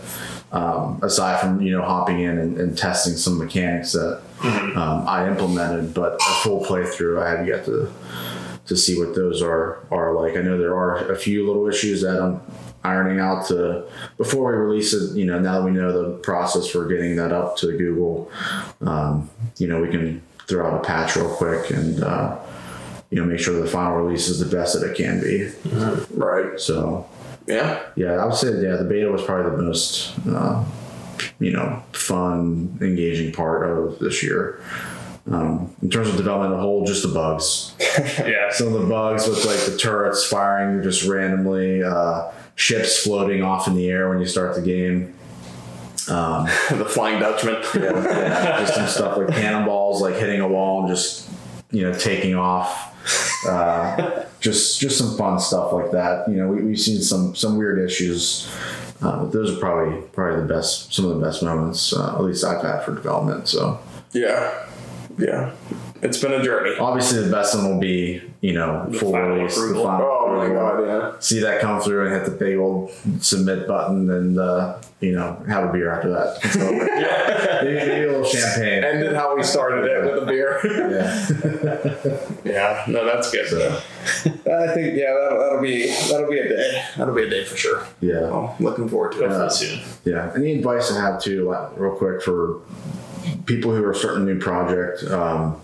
[0.54, 5.28] Um, aside from you know hopping in and, and testing some mechanics that um, I
[5.28, 7.92] implemented, but a full playthrough, I have yet to
[8.66, 10.38] to see what those are are like.
[10.38, 12.42] I know there are a few little issues that I'm
[12.84, 13.86] ironing out to
[14.18, 15.16] before we release it.
[15.16, 18.32] You know, now that we know the process for getting that up to Google,
[18.82, 22.04] um, you know, we can throw out a patch real quick and.
[22.04, 22.38] Uh,
[23.14, 25.50] you know, make sure the final release is the best that it can be.
[26.16, 26.58] Right.
[26.58, 27.06] So,
[27.46, 27.82] Yeah.
[27.98, 30.64] yeah, I would say yeah, the beta was probably the most uh,
[31.38, 34.62] you know fun, engaging part of this year.
[35.30, 37.74] Um, in terms of development, the whole just the bugs.
[38.26, 38.50] Yeah.
[38.50, 43.68] Some of the bugs with like the turrets firing just randomly, uh, ships floating off
[43.68, 45.14] in the air when you start the game.
[46.10, 47.56] Um, the Flying Dutchman.
[47.76, 51.30] yeah, just some stuff like cannonballs like hitting a wall and just
[51.72, 52.90] you know taking off.
[53.48, 56.28] Uh, just just some fun stuff like that.
[56.28, 58.50] You know, we, we've seen some some weird issues.
[59.02, 62.22] Uh, but those are probably probably the best some of the best moments uh, at
[62.22, 63.48] least I've had for development.
[63.48, 63.80] So
[64.12, 64.68] Yeah.
[65.18, 65.54] Yeah.
[66.02, 66.78] It's been a journey.
[66.80, 69.56] obviously the best one will be you know full final release.
[69.56, 71.20] The final Oh my god, yeah.
[71.20, 75.44] See that come through and hit the big old submit button and uh, you know
[75.48, 76.40] have a beer after that.
[76.44, 77.66] It's over.
[77.66, 78.84] maybe, maybe a little champagne.
[78.84, 80.60] Ended how we started it with a beer.
[80.66, 82.42] Yeah.
[82.52, 83.48] yeah, no, that's good.
[83.48, 83.82] So,
[84.26, 86.84] I think yeah, that'll, that'll be that'll be a day.
[86.98, 87.86] That'll be a day for sure.
[88.00, 88.22] yeah.
[88.22, 89.30] Well, looking forward to it.
[89.30, 89.48] Yeah.
[89.50, 89.80] Soon.
[90.06, 90.32] Yeah.
[90.36, 92.62] Any advice I have too, like, real quick, for
[93.46, 95.60] people who are starting a new project um,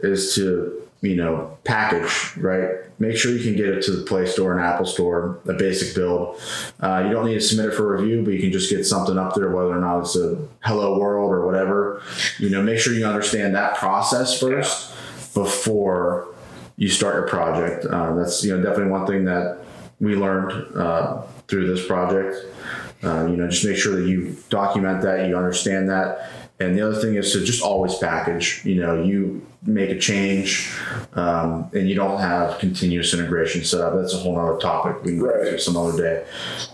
[0.00, 2.70] is to, you know, package, right?
[2.98, 5.94] Make sure you can get it to the Play Store and Apple Store, a basic
[5.94, 6.40] build.
[6.80, 9.18] Uh, you don't need to submit it for review, but you can just get something
[9.18, 12.02] up there, whether or not it's a Hello World or whatever.
[12.38, 14.94] You know, make sure you understand that process first
[15.34, 16.34] before
[16.76, 17.84] you start your project.
[17.84, 19.58] Uh, that's, you know, definitely one thing that
[20.00, 22.36] we learned uh, through this project.
[23.02, 26.30] Uh, you know, just make sure that you document that, you understand that.
[26.58, 28.62] And the other thing is to just always package.
[28.64, 30.72] You know, you make a change
[31.14, 33.94] um, and you don't have continuous integration set up.
[33.94, 35.60] That's a whole other topic we can go Right.
[35.60, 36.24] some other day.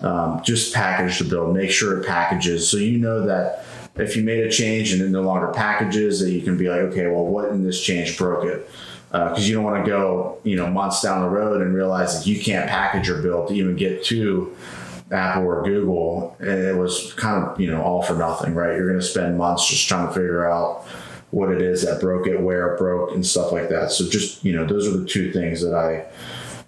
[0.03, 1.57] Um, just package the build.
[1.57, 3.65] Make sure it packages so you know that
[3.97, 6.81] if you made a change and it no longer packages, that you can be like,
[6.81, 8.71] okay, well, what in this change broke it?
[9.13, 12.27] because you don't want to go you know months down the road and realize that
[12.27, 14.57] you can't package your build to even get to
[15.13, 18.77] Apple or Google, and it was kind of you know all for nothing, right?
[18.77, 20.85] You're going to spend months just trying to figure out
[21.31, 23.91] what it is that broke it, where it broke, and stuff like that.
[23.91, 26.07] So just you know, those are the two things that I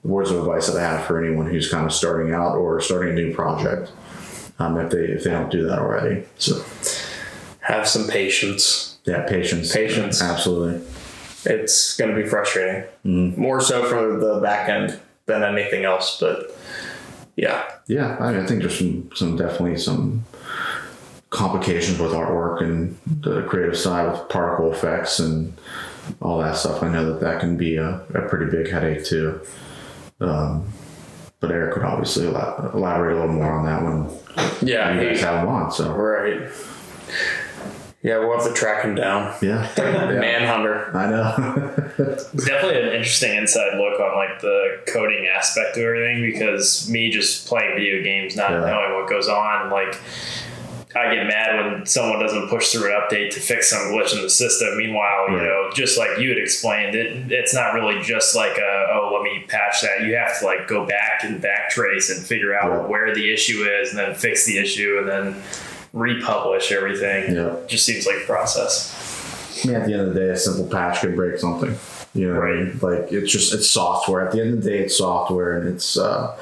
[0.03, 3.13] words of advice that I have for anyone who's kind of starting out or starting
[3.13, 3.91] a new project.
[4.59, 6.63] Um, if they if they don't do that already, so
[7.61, 8.99] Have some patience.
[9.05, 10.23] yeah, patience, Patience.
[10.23, 10.87] absolutely.
[11.47, 12.83] It's going to be frustrating.
[13.05, 13.41] Mm-hmm.
[13.41, 16.19] More so for the back end than anything else.
[16.21, 16.57] But
[17.37, 20.25] yeah, Yeah, I, mean, I think there's some, some definitely some
[21.31, 25.53] complications with artwork and the creative side with particle effects and
[26.23, 26.83] all that stuff.
[26.83, 29.41] I know that that can be a, a pretty big headache too.
[30.21, 30.69] Um,
[31.41, 34.09] but Eric would obviously elaborate a little more on that one.
[34.63, 35.73] yeah, you guys he- have him on.
[35.73, 36.49] So right.
[38.05, 39.35] Yeah, we'll have to track him down.
[39.41, 40.21] yeah, yeah.
[40.21, 40.95] Manhunter.
[40.95, 41.75] I know.
[42.37, 47.47] Definitely an interesting inside look on like the coding aspect of everything because me just
[47.49, 48.61] playing video games, not Yeah.
[48.61, 49.99] knowing what goes on, like
[50.97, 54.21] I get mad when someone doesn't push through an update to fix some glitch in
[54.23, 54.77] the system.
[54.77, 55.45] Meanwhile, you Right.
[55.45, 59.23] know, just like you had explained, it it's not really just like a, oh let
[59.23, 60.03] me patch that.
[60.03, 62.89] You have to like go back and backtrace and figure out Right.
[62.91, 65.43] where the issue is, and then fix the issue, and then
[65.95, 67.35] republish everything.
[67.35, 67.57] Yeah.
[67.67, 69.65] Just seems like a process.
[69.65, 71.79] I mean, at the end of the day, a simple patch could break something.
[72.13, 72.79] You know, I mean?
[72.83, 74.27] like it's just it's software.
[74.27, 76.37] At the end of the day, it's software, and it's uh,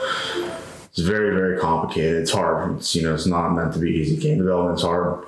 [0.91, 2.17] it's very very complicated.
[2.23, 2.77] It's hard.
[2.77, 4.17] It's you know, it's not meant to be easy.
[4.17, 5.25] Game development's hard,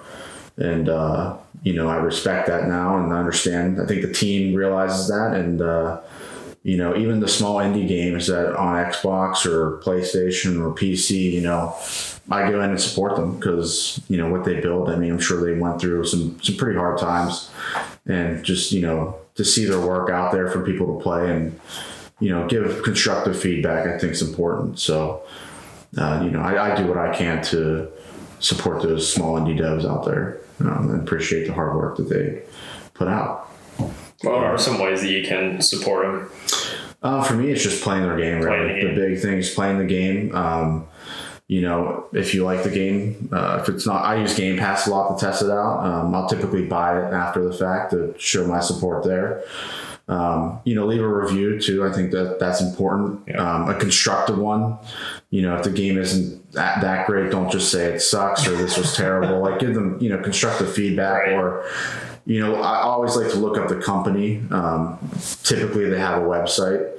[0.57, 3.81] and uh, you know, I respect that now and I understand.
[3.81, 6.01] I think the team realizes that, and uh,
[6.65, 11.43] you know, even the small indie games that on Xbox or PlayStation or PC, you
[11.43, 11.77] know,
[12.31, 14.89] I go in and support them because you know what they build.
[14.89, 17.51] I mean, I'm sure they went through some some pretty hard times,
[18.07, 21.61] and just you know to see their work out there for people to play and
[22.19, 24.79] you know give constructive feedback, I think is important.
[24.79, 25.23] So,
[25.99, 27.91] uh, you know, I, I do what I can to
[28.41, 32.43] support those small indie devs out there um, and appreciate the hard work that they
[32.95, 33.51] put out.
[34.23, 36.31] What are some ways that you can support them?
[37.03, 38.41] Uh, for me, it's just playing their game.
[38.41, 38.95] Really, Playing the game.
[38.95, 40.35] the big thing is playing the game.
[40.35, 40.87] Um,
[41.47, 44.87] you know, if you like the game, uh, if it's not, I use Game Pass
[44.87, 45.81] a lot to test it out.
[45.85, 49.45] Um, I'll typically buy it after the fact to show my support there.
[50.09, 51.85] Um, you know, leave a review too.
[51.87, 53.21] I think that that's important.
[53.29, 53.37] Yeah.
[53.43, 54.79] Um, a constructive one.
[55.29, 58.57] You know, if the game isn't that, that great, don't just say it sucks or
[58.57, 59.41] this was terrible.
[59.43, 61.33] Like give them, you know, constructive feedback Right.
[61.35, 61.67] or,
[62.27, 64.43] you know, I always like to look up the company.
[64.51, 64.99] Um,
[65.43, 66.91] typically they have a website.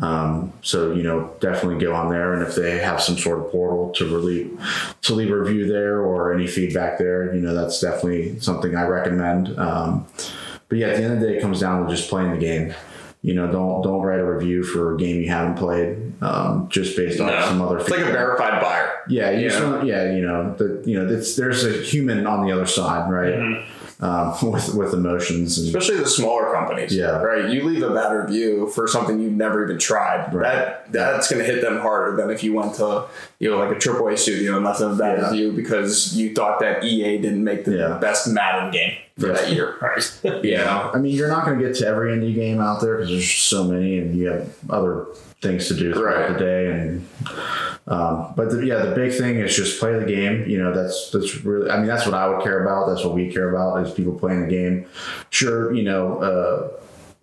[0.00, 3.50] Um, so you know, definitely go on there, and if they have some sort of
[3.50, 4.56] portal to relieve,
[5.02, 8.84] to leave a review there or any feedback there, you know, that's definitely something I
[8.86, 9.58] recommend.
[9.58, 10.06] Um,
[10.68, 12.38] but yeah, at the end of the day, it comes down to just playing the
[12.38, 12.74] game.
[13.22, 16.96] You know, don't don't write a review for a game you haven't played um, just
[16.96, 17.24] based No.
[17.28, 17.78] off some other.
[17.78, 18.92] It's like a verified buyer.
[19.08, 19.68] Yeah, you just Yeah.
[19.70, 23.10] want, yeah, you know, the, you know, it's, there's a human on the other side,
[23.10, 23.34] right?
[23.34, 23.77] Mm-hmm.
[24.00, 26.94] Um, with with emotions and especially the smaller companies.
[26.94, 27.20] Yeah.
[27.20, 27.50] Right.
[27.50, 30.32] You leave a bad review for something you've never even tried.
[30.32, 30.54] Right.
[30.54, 33.06] That that's going to hit them harder than if you went to
[33.40, 35.30] you know like a AAA studio and left them a bad Yeah.
[35.30, 37.98] review because you thought that EA didn't make the Yeah.
[37.98, 39.32] best Madden game for Yeah.
[39.34, 39.74] that year.
[39.82, 40.20] Right.
[40.44, 40.90] You know.
[40.94, 43.30] I mean, you're not going to get to every indie game out there because there's
[43.30, 45.06] so many, and you have other
[45.40, 46.32] things to do throughout Right.
[46.32, 46.70] the day.
[46.72, 47.08] And
[47.86, 50.44] um, but the, yeah, the big thing is just play the game.
[50.48, 51.70] You know, that's that's really.
[51.70, 52.88] I mean, that's what I would care about.
[52.88, 54.86] That's what we care about is people playing the game.
[55.30, 56.18] Sure, you know.
[56.18, 56.68] Uh,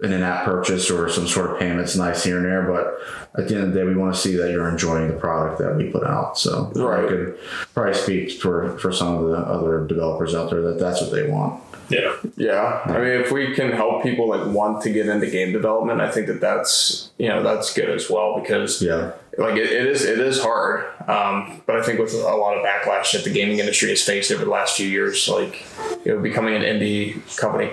[0.02, 3.56] an in-app purchase or some sort of payments nice here and there but at the
[3.56, 5.90] end of the day we want to see that you're enjoying the product that we
[5.90, 7.06] put out so Right.
[7.06, 7.38] I could
[7.74, 11.30] probably speak for for some of the other developers out there that that's what they
[11.30, 12.14] want Yeah.
[12.36, 12.82] Yeah.
[12.86, 16.10] I mean, if we can help people like want to get into game development, I
[16.10, 20.04] think that that's you know that's good as well because yeah like it, it is
[20.06, 20.86] it is hard.
[21.08, 24.32] Um, but i think with a lot of backlash that the gaming industry has faced
[24.32, 25.66] over the last few years like
[26.06, 27.72] you know becoming an indie company.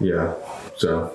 [0.00, 0.34] Yeah
[0.80, 1.14] so.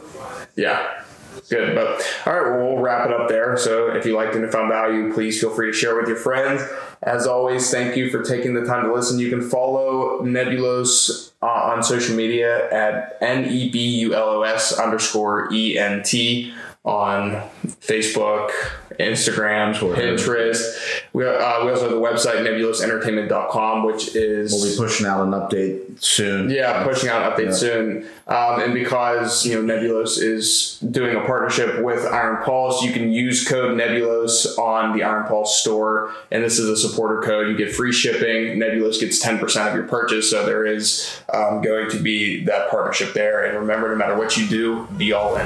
[0.55, 1.01] Yeah.
[1.49, 3.57] Good but all right well we'll wrap it up there.
[3.57, 6.61] So if you liked and found value please feel free to share with your friends.
[7.03, 9.19] As always thank you for taking the time to listen.
[9.19, 16.53] You can follow nebulos uh, on social media at n-e-b-u-l-o-s underscore e-n-t
[16.85, 18.51] on facebook
[18.99, 20.77] instagram pinterest
[21.13, 25.31] we, uh, we also have the website nebulosentertainment.com which is We'll be pushing out an
[25.31, 26.49] update soon.
[26.49, 27.51] yeah, pushing out updates Yeah.
[27.53, 28.05] soon.
[28.27, 33.11] Um, and because you know Nebulos is doing a partnership with Iron Pulse, you can
[33.11, 37.47] use code Nebulos on the Iron Pulse store, and this is a supporter code.
[37.47, 38.57] You get free shipping.
[38.59, 42.69] Nebulos gets ten percent of your purchase, so there is um, going to be that
[42.69, 43.45] partnership there.
[43.45, 45.45] And remember, no matter what you do, be all in.